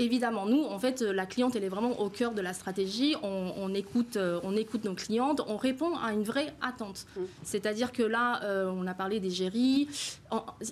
Évidemment, 0.00 0.46
nous, 0.46 0.64
en 0.64 0.78
fait, 0.78 1.02
euh, 1.02 1.12
la 1.12 1.26
cliente, 1.26 1.54
elle 1.56 1.64
est 1.64 1.68
vraiment 1.68 2.00
au 2.00 2.08
cœur 2.08 2.32
de 2.32 2.40
la 2.40 2.54
stratégie. 2.54 3.16
On, 3.22 3.52
on 3.54 3.74
écoute, 3.74 4.16
euh, 4.16 4.40
on 4.44 4.56
écoute 4.56 4.84
nos 4.84 4.94
clientes, 4.94 5.42
on 5.46 5.58
répond 5.58 5.94
à 5.96 6.14
une 6.14 6.22
vraie 6.22 6.54
attente. 6.62 7.06
Mm. 7.16 7.20
C'est-à-dire 7.42 7.92
que 7.92 8.02
là, 8.02 8.42
euh, 8.42 8.72
on 8.74 8.86
a 8.86 8.94
parlé 8.94 9.20
des 9.20 9.28
géris. 9.28 9.88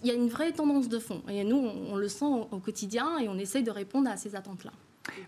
Il 0.03 0.07
y 0.07 0.11
a 0.11 0.15
une 0.15 0.29
vraie 0.29 0.53
tendance 0.53 0.89
de 0.89 0.99
fond. 0.99 1.21
Et 1.29 1.45
nous, 1.45 1.59
on, 1.59 1.93
on 1.93 1.97
le 1.97 2.09
sent 2.09 2.25
au, 2.25 2.49
au 2.51 2.59
quotidien 2.59 3.19
et 3.19 3.29
on 3.29 3.39
essaye 3.39 3.63
de 3.63 3.71
répondre 3.71 4.09
à 4.11 4.17
ces 4.17 4.35
attentes-là. 4.35 4.71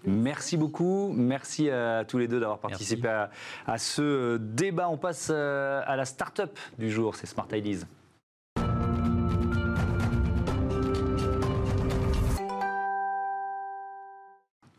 Merci 0.04 0.56
beaucoup. 0.56 1.12
Merci 1.14 1.68
à 1.68 2.04
tous 2.06 2.16
les 2.16 2.26
deux 2.26 2.40
d'avoir 2.40 2.58
participé 2.58 3.08
à, 3.08 3.30
à 3.66 3.76
ce 3.76 4.38
débat. 4.38 4.88
On 4.88 4.96
passe 4.96 5.28
à 5.28 5.94
la 5.94 6.04
start-up 6.06 6.58
du 6.78 6.90
jour, 6.90 7.14
c'est 7.16 7.26
Smart 7.26 7.48
Ideas. 7.52 7.84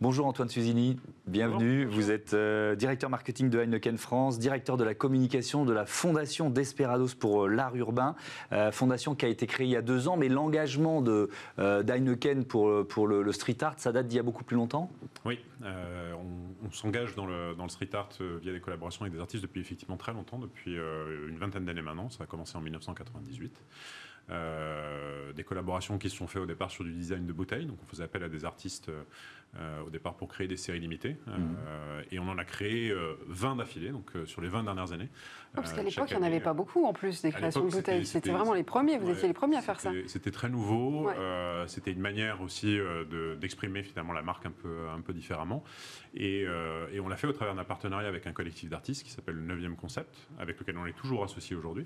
Bonjour 0.02 0.26
Antoine 0.26 0.50
Suzini, 0.50 0.98
bienvenue. 1.28 1.86
Vous 1.86 2.10
êtes 2.10 2.34
euh, 2.34 2.74
directeur 2.74 3.12
marketing 3.12 3.52
de 3.52 3.60
Heineken 3.60 4.00
France, 4.00 4.40
directeur 4.40 4.76
de 4.76 4.84
la 4.84 4.96
communication 4.96 5.64
de 5.64 5.74
la 5.74 5.86
fondation 5.86 6.50
Desperados 6.50 7.14
pour 7.20 7.46
euh, 7.46 7.48
l'art 7.48 7.76
urbain, 7.76 8.16
euh, 8.52 8.72
fondation 8.72 9.14
qui 9.14 9.26
a 9.26 9.30
été 9.30 9.46
créée 9.46 9.68
il 9.68 9.70
y 9.70 9.76
a 9.76 9.84
deux 9.84 10.08
ans, 10.08 10.18
mais 10.18 10.28
l'engagement 10.28 11.04
de 11.04 11.30
euh, 11.60 11.84
d'Heineken 11.84 12.46
pour, 12.46 12.88
pour 12.88 13.06
le, 13.06 13.22
le 13.22 13.32
street 13.32 13.58
art, 13.62 13.76
ça 13.78 13.92
date 13.92 14.08
d'il 14.08 14.18
y 14.18 14.20
a 14.20 14.24
beaucoup 14.24 14.44
plus 14.44 14.56
longtemps? 14.56 14.92
Oui, 15.24 15.38
on, 15.62 16.66
on 16.68 16.72
s'engage 16.72 17.14
dans 17.14 17.28
le, 17.28 17.54
dans 17.54 17.66
le 17.66 17.70
street 17.70 17.90
art 17.94 18.10
via 18.42 18.54
des 18.54 18.60
collaborations 18.60 19.04
avec 19.04 19.14
des 19.14 19.20
artistes 19.20 19.44
depuis 19.44 19.62
effectivement 19.62 19.98
très 19.98 20.14
longtemps, 20.14 20.40
depuis 20.40 20.74
une 20.74 21.38
vingtaine 21.38 21.66
d'années 21.66 21.84
maintenant. 21.84 22.10
Ça 22.10 22.24
a 22.24 22.26
commencé 22.26 22.58
en 22.58 22.62
1998. 22.62 23.54
Euh, 24.30 25.34
des 25.34 25.44
collaborations 25.44 25.98
qui 25.98 26.10
se 26.10 26.16
sont 26.16 26.28
faites 26.28 26.42
au 26.42 26.46
départ 26.46 26.72
sur 26.72 26.86
du 26.86 26.92
design 26.94 27.26
de 27.26 27.34
bouteilles. 27.34 27.66
Donc 27.66 27.78
on 27.84 27.88
faisait 27.88 28.04
appel 28.04 28.24
à 28.24 28.30
des 28.30 28.46
artistes 28.46 28.90
au 29.86 29.90
départ 29.90 30.16
pour 30.16 30.28
créer 30.30 30.48
des 30.48 30.56
séries 30.58 30.80
limitées. 30.80 31.18
Euh, 31.28 32.02
Et 32.12 32.20
on 32.20 32.28
en 32.30 32.38
a 32.38 32.46
créé 32.46 32.90
euh, 32.90 33.16
20 33.28 33.58
d'affilée, 33.58 33.90
donc 33.90 34.10
euh, 34.16 34.26
sur 34.26 34.42
les 34.42 34.48
20 34.48 34.64
dernières 34.64 34.92
années. 34.94 35.10
parce 35.54 35.74
qu'à 35.74 35.82
Euh, 35.82 35.84
l'époque, 35.84 36.10
il 36.10 36.18
n'y 36.18 36.24
en 36.24 36.26
avait 36.26 36.40
pas 36.40 36.54
beaucoup 36.54 36.86
en 36.86 36.94
plus 36.94 37.22
des 37.22 37.32
créations 37.32 37.66
de 37.66 37.70
bouteilles. 37.70 38.06
c'était- 38.06 38.32
vraiment 38.32 38.54
les 38.54 38.64
premiers, 38.64 38.98
vous 38.98 39.08
Ouais, 39.08 39.14
étiez 39.14 39.28
les 39.28 39.34
premiers 39.34 39.58
à 39.58 39.62
faire 39.62 39.80
ça. 39.82 39.92
c'était- 40.08 40.32
très 40.32 40.48
nouveau. 40.50 41.08
Ouais. 41.08 41.14
euh, 41.18 41.68
c'était 41.68 41.92
une 41.92 42.00
manière 42.00 42.42
aussi 42.42 42.80
euh, 42.80 43.04
de- 43.06 43.36
d'exprimer 43.36 43.84
finalement 43.84 44.14
la 44.14 44.22
marque 44.22 44.46
un 44.46 44.52
peu, 44.52 44.88
un 44.96 45.02
peu 45.02 45.12
différemment. 45.14 45.64
Et, 46.16 46.46
euh, 46.48 46.88
et 46.94 47.00
on 47.02 47.08
l'a 47.10 47.18
fait 47.18 47.28
au 47.28 47.34
travers 47.34 47.54
d'un 47.56 47.64
partenariat 47.66 48.08
avec 48.08 48.28
un 48.28 48.32
collectif 48.34 48.70
d'artistes 48.70 49.04
qui 49.04 49.12
s'appelle 49.12 49.36
le 49.36 49.42
9e 49.44 49.76
Concept, 49.76 50.16
avec 50.40 50.58
lequel 50.60 50.78
on 50.78 50.86
est 50.86 50.94
toujours 50.98 51.24
associé 51.26 51.56
aujourd'hui. 51.58 51.86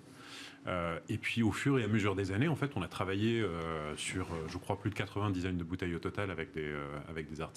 Euh, 0.68 1.00
et 1.10 1.18
puis 1.18 1.42
au 1.44 1.52
fur 1.52 1.78
et 1.80 1.84
à 1.84 1.88
mesure 1.88 2.16
des 2.16 2.32
années, 2.32 2.48
en 2.48 2.56
fait, 2.56 2.72
on 2.76 2.82
a 2.84 2.88
travaillé 2.88 3.42
euh, 3.42 3.96
sur, 3.98 4.26
euh, 4.34 4.48
je 4.48 4.58
crois, 4.58 4.80
plus 4.80 4.90
de 4.92 4.96
80 4.96 5.30
designs 5.32 5.54
de 5.58 5.64
bouteilles 5.64 5.94
au 5.96 6.00
total 6.00 6.30
avec 6.32 6.52
des, 6.54 6.62
euh, 6.64 6.86
avec 7.10 7.28
des 7.30 7.42
artistes. 7.42 7.55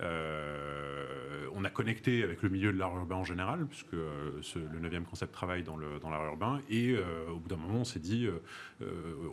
Euh, 0.00 1.46
on 1.54 1.64
a 1.64 1.70
connecté 1.70 2.22
avec 2.22 2.42
le 2.42 2.48
milieu 2.50 2.72
de 2.72 2.78
l'art 2.78 2.96
urbain 2.96 3.16
en 3.16 3.24
général, 3.24 3.66
puisque 3.66 3.94
euh, 3.94 4.30
ce- 4.42 4.58
le 4.60 4.78
9e 4.80 5.02
concept 5.04 5.32
travaille 5.32 5.64
dans 5.64 5.76
l'art 5.76 6.24
urbain. 6.26 6.60
Et 6.70 6.90
euh, 6.92 7.30
au 7.32 7.38
bout 7.38 7.48
d'un 7.48 7.56
moment, 7.56 7.80
on 7.80 7.84
s'est 7.84 7.98
dit, 7.98 8.28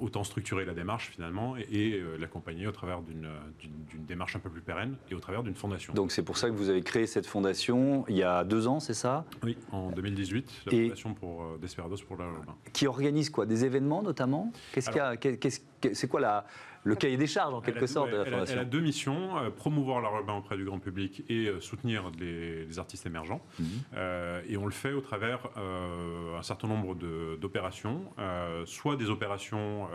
autant 0.02 0.24
structurer 0.24 0.65
la 0.65 0.74
démarche 0.74 1.10
finalement 1.12 1.56
et, 1.58 1.67
et, 1.71 2.04
l'accompagner 2.19 2.65
au 2.65 2.71
travers 2.71 3.02
d'une 3.04 3.28
démarche 4.08 4.36
un 4.36 4.39
peu 4.39 4.50
plus 4.50 4.62
pérenne 4.62 4.95
et 5.12 5.13
au 5.13 5.19
travers 5.19 5.43
d'une 5.43 5.54
fondation. 5.54 5.93
Donc 5.93 6.12
c'est 6.12 6.24
pour 6.24 6.38
ça 6.38 6.50
que 6.50 6.56
vous 6.56 6.69
avez 6.69 6.82
créé 6.82 7.06
cette 7.06 7.28
fondation 7.28 8.06
il 8.08 8.15
y 8.15 8.24
a 8.24 8.43
deux 8.43 8.65
ans, 8.67 8.80
c'est 8.80 8.93
ça? 8.95 9.26
Oui, 9.43 9.56
en 9.71 9.91
2018, 9.91 10.52
la 10.65 10.74
Et- 10.74 10.84
fondation 10.86 11.13
pour 11.13 11.58
Desperados 11.60 11.98
pour 12.08 12.17
l'art 12.17 12.34
urbain. 12.34 12.56
Qui 12.74 12.88
organise 12.88 13.30
quoi? 13.30 13.45
Des 13.45 13.65
événements 13.65 14.02
notamment? 14.02 14.52
Qu'est-ce 14.74 14.89
qu'il 14.89 14.98
y 14.98 15.00
a? 15.02 15.15
C'est 15.94 16.08
quoi 16.08 16.20
la, 16.22 16.46
le 16.84 16.96
cahier 16.96 17.18
des 17.18 17.26
charges 17.28 17.54
en 17.54 17.62
quelque 17.62 17.88
sorte 17.88 18.12
de 18.12 18.18
la 18.18 18.22
elle 18.24 18.28
a- 18.28 18.32
fondation 18.32 18.54
Elle 18.56 18.62
a 18.62 18.66
deux 18.66 18.80
missions 18.80 19.38
euh, 19.38 19.50
promouvoir 19.50 20.02
l'art 20.02 20.16
urbain 20.18 20.34
auprès 20.36 20.56
du 20.56 20.66
grand 20.66 20.80
public 20.80 21.24
et 21.30 21.48
euh, 21.48 21.60
soutenir 21.60 22.12
les, 22.20 22.66
les 22.66 22.80
artistes 22.80 23.06
émergents. 23.08 23.42
Mhm. 23.60 23.66
Euh, 23.96 24.42
et 24.48 24.58
on 24.58 24.66
le 24.66 24.72
fait 24.72 24.94
au 24.94 25.02
travers 25.02 25.40
un 25.58 26.42
certain 26.44 26.68
nombre 26.68 26.96
de- 26.96 27.38
d'opérations, 27.42 28.06
soit 28.66 28.96
des 28.96 29.10
opérations 29.10 29.88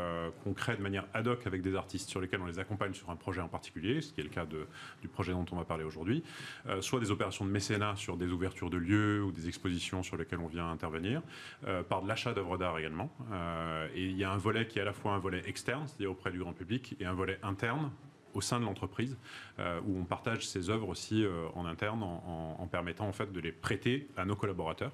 qu'on 0.42 0.52
crée 0.54 0.76
de 0.76 0.82
manière 0.82 1.04
ad 1.14 1.26
hoc 1.28 1.46
avec 1.46 1.62
des 1.62 1.74
artistes 1.76 2.08
sur 2.08 2.20
lesquels 2.20 2.40
on 2.40 2.46
les 2.46 2.58
accompagne 2.58 2.92
sur 2.94 3.10
un 3.10 3.16
projet 3.16 3.40
en 3.40 3.48
particulier, 3.48 4.00
ce 4.00 4.12
qui 4.12 4.20
est 4.20 4.24
le 4.24 4.30
cas 4.30 4.44
de- 4.46 4.66
du 5.02 5.08
projet 5.08 5.32
dont 5.32 5.44
on 5.52 5.56
va 5.56 5.64
parler 5.64 5.84
aujourd'hui, 5.84 6.22
soit 6.80 7.00
des 7.00 7.10
opérations 7.10 7.44
de 7.44 7.50
mécénat 7.50 7.94
sur 7.96 8.16
des 8.16 8.26
ouvertures 8.26 8.70
de 8.70 8.76
lieux 8.78 9.22
ou 9.22 9.32
des 9.32 9.48
expositions 9.48 10.02
sur 10.02 10.16
lesquelles 10.16 10.40
on 10.40 10.46
vient 10.48 10.70
intervenir, 10.70 11.22
par 11.88 12.02
de 12.02 12.08
l'achat 12.08 12.32
d'œuvres 12.32 12.56
d'art 12.58 12.78
également. 12.78 13.10
Et 13.94 14.04
il 14.06 14.16
y 14.16 14.24
a 14.24 14.32
un 14.32 14.38
volet 14.38 14.66
qui 14.66 14.78
est 14.78 14.82
à 14.82 14.86
la 14.86 14.92
fois 14.92 15.12
un 15.12 15.18
volet 15.18 15.42
externe, 15.46 15.79
c'est-à-dire 15.86 16.10
auprès 16.10 16.30
du 16.30 16.38
grand 16.38 16.52
public, 16.52 16.96
et 17.00 17.04
un 17.04 17.14
volet 17.14 17.38
interne 17.42 17.90
au 18.34 18.40
sein 18.40 18.60
de 18.60 18.64
l'entreprise, 18.64 19.16
euh, 19.58 19.80
où 19.86 19.98
on 19.98 20.04
partage 20.04 20.46
ces 20.46 20.70
œuvres 20.70 20.88
aussi 20.88 21.24
euh, 21.24 21.46
en 21.54 21.64
interne, 21.66 22.02
en, 22.02 22.56
en- 22.58 22.62
en 22.62 22.66
permettant 22.66 23.06
en 23.08 23.12
fait 23.12 23.32
de 23.32 23.40
les 23.40 23.52
prêter 23.52 24.08
à 24.16 24.24
nos 24.24 24.36
collaborateurs, 24.36 24.92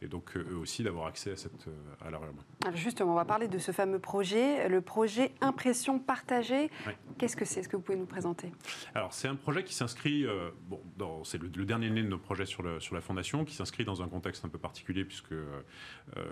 et 0.00 0.06
donc 0.06 0.36
euh, 0.36 0.46
eux 0.52 0.56
aussi 0.56 0.82
d'avoir 0.84 1.06
accès 1.06 1.32
à, 1.32 1.36
cette, 1.36 1.66
à 2.04 2.10
l'art 2.10 2.22
urbain. 2.24 2.42
Alors 2.64 2.76
justement, 2.76 3.12
on 3.12 3.16
va 3.16 3.24
parler 3.24 3.48
de 3.48 3.58
ce 3.58 3.72
fameux 3.72 3.98
projet, 3.98 4.68
le 4.68 4.80
projet 4.80 5.32
Impression 5.40 5.98
partagée. 5.98 6.70
Oui. 6.86 6.92
Qu'est-ce 7.18 7.36
que 7.36 7.44
c'est? 7.44 7.60
Est-ce 7.60 7.68
que 7.68 7.76
vous 7.76 7.82
pouvez 7.82 7.98
nous 7.98 8.06
présenter? 8.06 8.52
Alors, 8.94 9.12
c'est 9.12 9.26
un 9.28 9.34
projet 9.34 9.64
qui 9.64 9.74
s'inscrit, 9.74 10.24
euh, 10.24 10.50
bon, 10.68 10.80
dans- 10.96 11.24
c'est 11.24 11.38
le, 11.42 11.48
le 11.48 11.64
dernier 11.64 11.90
né 11.90 12.02
de 12.02 12.08
nos 12.08 12.18
projets 12.18 12.46
sur, 12.46 12.62
le- 12.62 12.78
sur 12.80 12.94
la 12.94 13.00
Fondation, 13.00 13.44
qui 13.44 13.54
s'inscrit 13.54 13.84
dans 13.84 14.02
un 14.02 14.08
contexte 14.08 14.44
un 14.44 14.48
peu 14.48 14.58
particulier, 14.58 15.04
puisque 15.04 15.32
euh, 15.32 15.62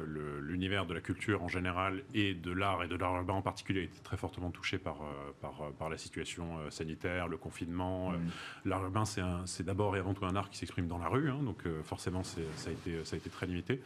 le- 0.05 0.41
l'univers 0.41 0.87
de 0.87 0.95
la 0.95 1.01
culture 1.01 1.43
en 1.43 1.49
général 1.49 2.03
et 2.15 2.35
de 2.35 2.53
l'art 2.53 2.85
et 2.85 2.89
de 2.89 2.95
l'art 2.97 3.17
urbain 3.17 3.35
en 3.35 3.43
particulier 3.43 3.81
a 3.81 3.85
été 3.85 3.99
très 4.01 4.17
fortement 4.17 4.51
touché 4.53 4.79
par, 4.79 4.99
par, 5.41 5.73
par 5.79 5.89
la 5.91 5.99
situation 5.99 6.46
euh, 6.59 6.71
sanitaire, 6.71 7.29
le 7.29 7.37
confinement. 7.37 8.13
Euh, 8.13 8.17
L'art 8.65 8.83
urbain, 8.85 9.05
c'est 9.05 9.21
un- 9.21 9.45
c'est 9.47 9.65
d'abord 9.65 9.97
et 9.97 9.99
avant 10.01 10.15
tout 10.15 10.25
un 10.27 10.35
art 10.37 10.51
qui 10.51 10.59
s'exprime 10.59 10.87
dans 10.89 10.99
la 10.99 11.09
rue, 11.09 11.31
hein, 11.31 11.39
donc 11.43 11.67
euh, 11.67 11.83
forcément, 11.83 12.23
c'est- 12.25 12.41
ça 12.57 12.71
a, 12.71 12.73
été, 12.73 13.05
ça 13.05 13.15
a 13.15 13.19
été 13.19 13.31
très 13.31 13.47
limité. 13.47 13.81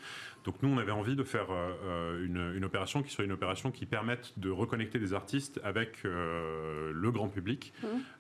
Donc 0.45 0.55
nous, 0.63 0.71
on 0.71 0.79
avait 0.79 0.93
envie 0.93 1.17
de 1.17 1.23
faire 1.23 1.49
une, 2.25 2.53
une 2.57 2.65
opération 2.65 3.03
qui 3.03 3.11
soit 3.11 3.25
une 3.25 3.33
opération 3.33 3.71
qui 3.71 3.85
permette 3.85 4.33
de 4.39 4.49
reconnecter 4.51 4.99
des 4.99 5.13
artistes 5.13 5.61
avec 5.65 5.99
euh, 6.07 6.93
le 6.95 7.11
grand 7.11 7.29
public 7.29 7.75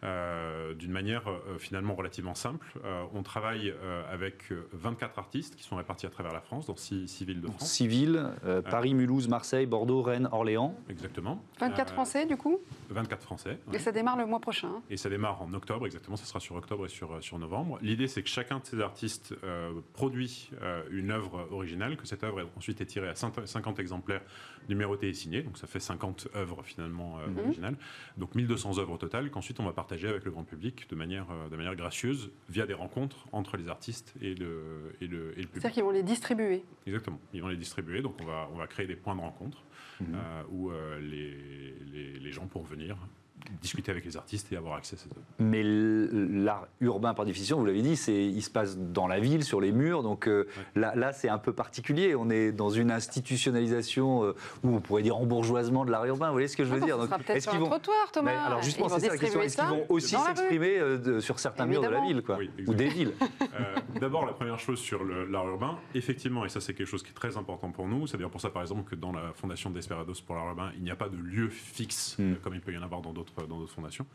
euh, 0.04 0.74
d'une 0.74 0.92
manière 0.92 1.28
euh, 1.28 1.58
finalement 1.58 1.94
relativement 1.94 2.34
simple. 2.34 2.66
Euh, 2.84 3.04
on 3.14 3.22
travaille 3.22 3.70
euh, 3.82 4.02
avec 4.12 4.52
euh, 4.52 4.68
24 4.72 5.18
artistes 5.18 5.56
qui 5.56 5.62
sont 5.62 5.76
répartis 5.76 6.06
à 6.06 6.10
travers 6.10 6.32
la 6.32 6.40
France, 6.40 6.66
dans 6.66 6.76
6, 6.76 7.22
villes 7.24 7.40
de 7.40 7.46
France. 7.48 7.70
Civil, 7.70 8.28
euh, 8.44 8.62
Paris, 8.62 8.94
Mulhouse, 8.94 9.28
Marseille, 9.28 9.66
Bordeaux, 9.66 10.02
Rennes, 10.02 10.28
Orléans. 10.32 10.74
Exactement. 10.88 11.42
24 11.58 11.90
Euh, 11.90 11.94
Français 11.94 12.26
du 12.26 12.36
coup? 12.36 12.58
24 12.90 13.22
Français. 13.22 13.58
Et 13.72 13.78
ça 13.78 13.92
démarre 13.92 14.16
le 14.16 14.26
mois 14.30 14.40
prochain. 14.40 14.68
hein. 14.68 14.82
Et 14.88 14.96
ça 14.96 15.10
démarre 15.10 15.42
en 15.42 15.52
octobre, 15.52 15.84
exactement, 15.86 16.16
ça 16.16 16.24
sera 16.24 16.40
sur 16.40 16.54
octobre 16.56 16.86
et 16.86 16.88
sur, 16.88 17.12
euh, 17.12 17.20
sur 17.20 17.38
novembre. 17.38 17.78
L'idée, 17.82 18.08
c'est 18.08 18.22
que 18.22 18.28
chacun 18.28 18.58
de 18.60 18.64
ces 18.64 18.80
artistes 18.80 19.34
euh, 19.44 19.72
produit 19.92 20.50
euh, 20.62 20.82
une 20.90 21.10
œuvre 21.10 21.48
originale, 21.50 21.96
que 21.96 22.06
cette 22.06 22.24
œuvre 22.24 22.48
ensuite 22.56 22.80
est 22.80 22.86
tirée 22.86 23.08
à 23.08 23.14
50 23.14 23.78
exemplaires 23.78 24.22
numérotés 24.68 25.08
et 25.08 25.14
signés, 25.14 25.42
donc 25.42 25.58
ça 25.58 25.66
fait 25.66 25.80
50 25.80 26.28
œuvres 26.36 26.62
finalement 26.62 27.18
euh, 27.18 27.26
Mhm. 27.28 27.38
originales, 27.40 27.76
donc 28.16 28.34
1200 28.34 28.78
œuvres 28.78 28.92
au 28.92 28.96
total, 28.98 29.30
qu'ensuite 29.30 29.60
on 29.60 29.64
va 29.64 29.72
partager 29.72 30.08
avec 30.08 30.24
le 30.24 30.30
grand 30.30 30.44
public 30.44 30.88
de 30.88 30.94
manière, 30.96 31.26
euh, 31.30 31.48
de 31.48 31.56
manière 31.56 31.74
gracieuse, 31.76 32.30
via 32.48 32.66
des 32.66 32.74
rencontres 32.74 33.26
entre 33.32 33.56
les 33.56 33.68
artistes 33.68 34.14
et 34.22 34.34
le, 34.34 34.94
et 35.00 35.06
le, 35.06 35.32
et 35.38 35.42
le 35.42 35.48
public. 35.48 35.48
C'est-à-dire 35.54 35.72
qu'ils 35.72 35.82
vont 35.84 35.90
les 35.90 36.02
distribuer. 36.02 36.62
Exactement, 36.86 37.18
ils 37.32 37.42
vont 37.42 37.48
les 37.48 37.56
distribuer, 37.56 38.00
donc 38.02 38.14
on 38.20 38.24
va, 38.24 38.48
on 38.52 38.56
va 38.56 38.66
créer 38.66 38.86
des 38.86 38.96
points 38.96 39.16
de 39.16 39.20
rencontre 39.20 39.64
Mhm. 40.00 40.14
euh, 40.14 40.42
où 40.50 40.70
euh, 40.70 40.98
les, 41.00 41.74
les, 41.92 42.18
les 42.18 42.32
gens 42.32 42.46
pourront 42.46 42.64
venir 42.64 42.96
discuter 43.62 43.90
avec 43.90 44.04
les 44.04 44.16
artistes 44.16 44.52
et 44.52 44.56
avoir 44.56 44.74
accès 44.76 44.96
à 44.96 44.98
ces 44.98 45.06
œuvres. 45.08 45.20
Mais 45.38 45.62
l'art 45.64 46.66
urbain, 46.80 47.14
par 47.14 47.24
définition, 47.24 47.58
vous 47.58 47.64
l'avez 47.66 47.82
dit, 47.82 47.96
c'est, 47.96 48.24
il 48.24 48.42
se 48.42 48.50
passe 48.50 48.78
dans 48.78 49.06
la 49.06 49.20
ville, 49.20 49.44
sur 49.44 49.60
les 49.60 49.72
murs. 49.72 50.02
Donc 50.02 50.26
euh, 50.28 50.46
là, 50.74 50.94
là 50.94 51.12
c'est 51.12 51.28
un 51.28 51.38
peu 51.38 51.52
particulier. 51.52 52.14
On 52.14 52.30
est 52.30 52.52
dans 52.52 52.70
une 52.70 52.90
institutionnalisation, 52.90 54.24
euh, 54.24 54.34
ou 54.64 54.74
on 54.76 54.80
pourrait 54.80 55.02
dire 55.02 55.16
embourgeoisement 55.16 55.84
de 55.84 55.90
l'art 55.90 56.04
urbain. 56.06 56.28
Vous 56.28 56.32
voyez 56.34 56.48
ce 56.48 56.56
que 56.56 56.64
je 56.64 56.70
veux 56.70 56.76
Attends, 56.78 56.86
dire 56.86 56.98
Donc, 56.98 57.30
est-ce 57.30 57.48
qu'ils 57.48 57.58
vont- 57.58 57.66
trottoir, 57.66 58.10
Thomas. 58.12 58.32
Mais 58.32 58.36
alors 58.38 58.62
justement, 58.62 58.88
c'est 58.88 59.00
ça 59.00 59.08
la 59.08 59.18
question. 59.18 59.40
Est-ce 59.42 59.56
qu'ils 59.56 59.66
vont 59.66 59.84
aussi 59.88 60.16
s'exprimer 60.16 60.78
euh, 60.78 60.98
de- 60.98 61.20
sur 61.20 61.38
certains 61.38 61.66
murs 61.66 61.82
de 61.82 61.88
la 61.88 62.00
ville, 62.00 62.22
quoi, 62.22 62.36
Oui, 62.38 62.50
ou 62.66 62.74
des 62.74 62.88
villes 62.88 63.12
Euh, 63.42 63.76
D'abord, 64.00 64.26
la 64.26 64.32
première 64.32 64.58
chose 64.58 64.78
sur 64.78 65.04
le- 65.04 65.26
l'art 65.26 65.46
urbain, 65.48 65.78
effectivement, 65.94 66.44
et 66.44 66.48
ça 66.48 66.60
c'est 66.60 66.74
quelque 66.74 66.86
chose 66.88 67.02
qui 67.02 67.10
est 67.10 67.14
très 67.14 67.36
important 67.36 67.70
pour 67.70 67.86
nous, 67.88 68.06
c'est 68.06 68.16
d'ailleurs 68.16 68.30
pour 68.30 68.40
ça 68.40 68.50
par 68.50 68.62
exemple 68.62 68.88
que 68.88 68.94
dans 68.96 69.12
la 69.12 69.32
fondation 69.34 69.70
Desperados 69.70 70.14
pour 70.26 70.36
l'art 70.36 70.48
urbain, 70.48 70.70
il 70.76 70.82
n'y 70.82 70.90
a 70.90 70.96
pas 70.96 71.08
de 71.08 71.16
lieu 71.16 71.48
fixe, 71.50 72.16
Mm. 72.18 72.22
euh, 72.22 72.34
comme 72.42 72.54
il 72.54 72.60
peut 72.60 72.72
y 72.72 72.78
en 72.78 72.82
avoir 72.82 73.00
dans 73.00 73.12
d'autres 73.12 73.29
dans 73.48 73.58
d'autres 73.58 73.72
fondations. 73.72 74.06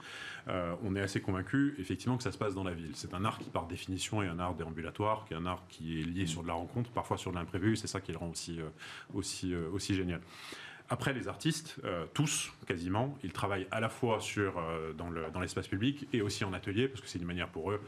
Euh, 0.47 0.75
on 0.83 0.95
est 0.95 1.01
assez 1.01 1.21
convaincu 1.21 1.75
effectivement 1.79 2.17
que 2.17 2.23
ça 2.23 2.31
se 2.31 2.37
passe 2.37 2.53
dans 2.55 2.63
la 2.63 2.73
ville. 2.73 2.91
C'est 2.95 3.13
un 3.13 3.25
art 3.25 3.39
qui 3.39 3.49
par 3.49 3.67
définition 3.67 4.21
est 4.21 4.27
un 4.27 4.39
art 4.39 4.55
déambulatoire, 4.55 5.25
qui 5.27 5.33
est 5.33 5.37
un 5.37 5.45
art 5.45 5.63
qui 5.69 6.01
est 6.01 6.03
lié 6.03 6.25
sur 6.25 6.43
de 6.43 6.47
la 6.47 6.53
rencontre, 6.53 6.89
parfois 6.91 7.17
sur 7.17 7.31
de 7.31 7.35
l'imprévu, 7.37 7.75
c'est 7.75 7.87
ça 7.87 8.01
qui 8.01 8.11
le 8.11 8.17
rend 8.17 8.29
aussi, 8.29 8.59
euh, 8.59 8.65
aussi, 9.13 9.53
euh, 9.53 9.69
aussi 9.71 9.95
génial. 9.95 10.21
Après, 10.87 11.13
les 11.13 11.27
artistes, 11.27 11.77
euh, 11.83 12.05
tous 12.13 12.51
quasiment, 12.67 13.17
ils 13.23 13.31
travaillent 13.31 13.67
à 13.71 13.79
la 13.79 13.89
fois 13.89 14.19
sur, 14.19 14.59
euh, 14.59 14.93
dans 14.93 15.09
le- 15.09 15.31
dans 15.33 15.39
l'espace 15.39 15.67
public 15.67 16.07
et 16.13 16.21
aussi 16.21 16.43
en 16.43 16.53
atelier, 16.53 16.87
parce 16.87 17.01
que 17.01 17.07
c'est 17.07 17.17
une 17.17 17.25
manière 17.25 17.49
pour 17.49 17.71
eux, 17.71 17.81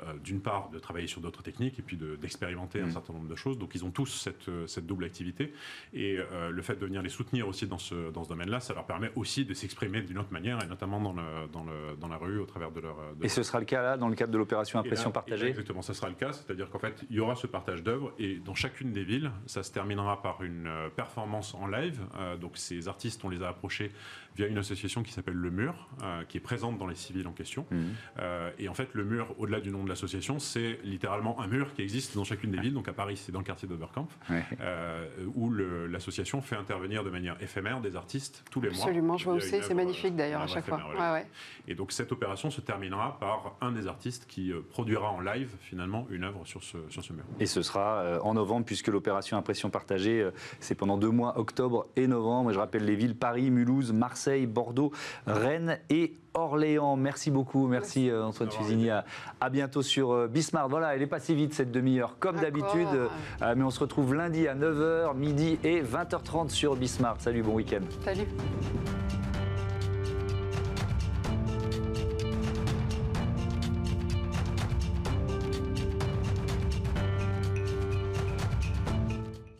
euh, 0.00 0.14
d'une 0.22 0.40
part, 0.40 0.70
de 0.70 0.78
travailler 0.78 1.06
sur 1.06 1.20
d'autres 1.20 1.42
techniques 1.42 1.78
et 1.78 1.82
puis 1.82 1.96
de- 1.96 2.16
d'expérimenter 2.16 2.80
un 2.80 2.90
certain 2.90 3.12
nombre 3.12 3.28
de 3.28 3.34
choses. 3.36 3.58
Donc, 3.58 3.74
ils 3.74 3.84
ont 3.84 3.90
tous 3.90 4.06
cette, 4.06 4.48
euh, 4.48 4.66
cette 4.66 4.86
double 4.86 5.04
activité. 5.04 5.52
Et 5.92 6.18
euh, 6.18 6.50
le 6.50 6.62
fait 6.62 6.76
de 6.76 6.86
venir 6.86 7.02
les 7.02 7.08
soutenir 7.08 7.46
aussi 7.48 7.66
dans 7.66 7.78
ce, 7.78 8.10
dans 8.10 8.24
ce 8.24 8.28
domaine-là, 8.28 8.60
ça 8.60 8.74
leur 8.74 8.86
permet 8.86 9.10
aussi 9.16 9.44
de 9.44 9.54
s'exprimer 9.54 10.02
d'une 10.02 10.18
autre 10.18 10.32
manière, 10.32 10.62
et 10.62 10.66
notamment 10.66 11.00
dans, 11.00 11.12
le, 11.12 11.22
dans, 11.52 11.64
le, 11.64 11.96
dans 12.00 12.08
la 12.08 12.16
rue, 12.16 12.38
au 12.38 12.46
travers 12.46 12.70
de 12.70 12.80
leur. 12.80 12.96
de 13.16 13.24
Et 13.24 13.28
ce 13.28 13.42
sera 13.42 13.58
le 13.60 13.64
cas 13.66 13.82
là, 13.82 13.96
dans 13.96 14.08
le 14.08 14.14
cadre 14.14 14.32
de 14.32 14.38
l'opération 14.38 14.78
là- 14.78 14.84
Impression 14.84 15.08
là, 15.10 15.14
partagée 15.14 15.48
Exactement, 15.48 15.82
ça 15.82 15.94
sera 15.94 16.08
le 16.08 16.14
cas. 16.14 16.32
C'est-à-dire 16.32 16.70
qu'en 16.70 16.78
fait, 16.78 17.04
il 17.10 17.16
y 17.16 17.20
aura 17.20 17.34
ce 17.34 17.46
partage 17.46 17.82
d'œuvres 17.82 18.12
et 18.18 18.36
dans 18.36 18.54
chacune 18.54 18.92
des 18.92 19.04
villes, 19.04 19.30
ça 19.46 19.62
se 19.62 19.70
terminera 19.72 20.22
par 20.22 20.42
une 20.42 20.70
performance 20.96 21.54
en 21.54 21.66
live. 21.66 22.00
Euh, 22.16 22.36
donc 22.36 22.56
ces 22.56 22.88
artistes, 22.88 23.24
on 23.24 23.28
les 23.28 23.42
a 23.42 23.48
approchés 23.48 23.90
via 24.36 24.46
une 24.46 24.58
association 24.58 25.02
qui 25.02 25.12
s'appelle 25.12 25.34
Le 25.34 25.50
Mur, 25.50 25.88
euh, 26.02 26.24
qui 26.24 26.36
est 26.38 26.40
présente 26.40 26.78
dans 26.78 26.86
les 26.86 26.94
civils 26.94 27.26
en 27.26 27.32
question. 27.32 27.66
Mhm. 27.70 27.84
Euh, 28.18 28.50
et 28.58 28.68
en 28.68 28.74
fait, 28.74 28.88
le 28.94 29.04
mur, 29.04 29.34
au-delà 29.38 29.60
du 29.60 29.70
nom 29.70 29.84
de 29.84 29.88
l'association, 29.88 30.38
c'est 30.38 30.78
littéralement 30.84 31.40
un 31.40 31.46
mur 31.46 31.72
qui 31.74 31.82
existe 31.82 32.14
dans 32.14 32.24
chacune 32.24 32.50
des 32.50 32.60
villes. 32.60 32.74
Donc 32.74 32.88
à 32.88 32.92
Paris, 32.92 33.16
c'est 33.16 33.32
dans 33.32 33.38
le 33.40 33.44
quartier 33.44 33.68
d'Oberkampf, 33.68 34.16
Ouais. 34.30 34.44
euh, 34.60 35.06
où 35.34 35.52
l'association 35.52 36.40
fait 36.42 36.56
intervenir 36.56 37.04
de 37.04 37.10
manière 37.10 37.36
éphémère 37.42 37.80
des 37.80 37.96
artistes 37.96 38.44
tous 38.50 38.60
les 38.60 38.70
mois. 38.70 38.78
Absolument, 38.78 39.16
je 39.16 39.24
vois 39.24 39.34
où 39.34 39.40
c'est. 39.40 39.62
C'est 39.62 39.74
magnifique 39.74 40.16
d'ailleurs 40.16 40.42
à 40.42 40.46
chaque 40.46 40.66
fois. 40.66 40.80
Ouais. 41.14 41.26
Et 41.68 41.74
donc 41.74 41.92
cette 41.92 42.12
opération 42.12 42.50
se 42.50 42.60
terminera 42.60 43.18
par 43.20 43.56
un 43.60 43.72
des 43.72 43.86
artistes 43.86 44.26
qui 44.26 44.52
produira 44.70 45.10
en 45.10 45.20
live 45.20 45.50
finalement 45.60 46.06
une 46.10 46.24
œuvre 46.24 46.46
sur 46.46 46.62
ce, 46.62 46.78
sur 46.88 47.02
ce 47.04 47.12
mur. 47.12 47.24
Et 47.40 47.46
ce 47.46 47.62
sera 47.62 47.98
euh, 48.00 48.18
en 48.20 48.34
novembre, 48.34 48.64
puisque 48.66 48.88
l'opération 48.88 49.36
Impression 49.36 49.70
partagée, 49.70 50.20
euh, 50.20 50.30
c'est 50.60 50.74
pendant 50.74 50.98
deux 50.98 51.10
mois, 51.10 51.38
octobre 51.38 51.86
et 51.96 52.06
novembre. 52.06 52.50
Et 52.50 52.54
je 52.54 52.58
rappelle 52.58 52.84
les 52.84 52.96
villes 52.96 53.16
Paris, 53.16 53.50
Mulhouse, 53.50 53.92
Marseille, 53.92 54.21
Bordeaux, 54.46 54.92
Rennes 55.26 55.78
et 55.90 56.14
Orléans. 56.34 56.96
Merci 56.96 57.30
beaucoup. 57.30 57.66
Merci 57.66 58.10
euh, 58.10 58.24
Antoine 58.24 58.50
Fusini. 58.50 58.90
À, 58.90 59.04
à 59.40 59.50
bientôt 59.50 59.82
sur 59.82 60.12
euh, 60.12 60.28
Bismarck. 60.28 60.70
Voilà, 60.70 60.94
elle 60.94 61.02
est 61.02 61.06
passée 61.06 61.34
vite 61.34 61.54
cette 61.54 61.70
demi-heure, 61.70 62.16
comme 62.18 62.36
d'habitude. 62.40 62.88
Euh, 62.94 63.54
mais 63.56 63.62
on 63.62 63.70
se 63.70 63.80
retrouve 63.80 64.14
lundi 64.14 64.48
à 64.48 64.54
9h, 64.54 65.16
midi 65.16 65.58
et 65.64 65.82
20h30 65.82 66.48
sur 66.50 66.76
Bismarck. 66.76 67.20
Salut, 67.20 67.42
bon 67.42 67.54
week-end. 67.54 67.82
Salut. 68.04 68.26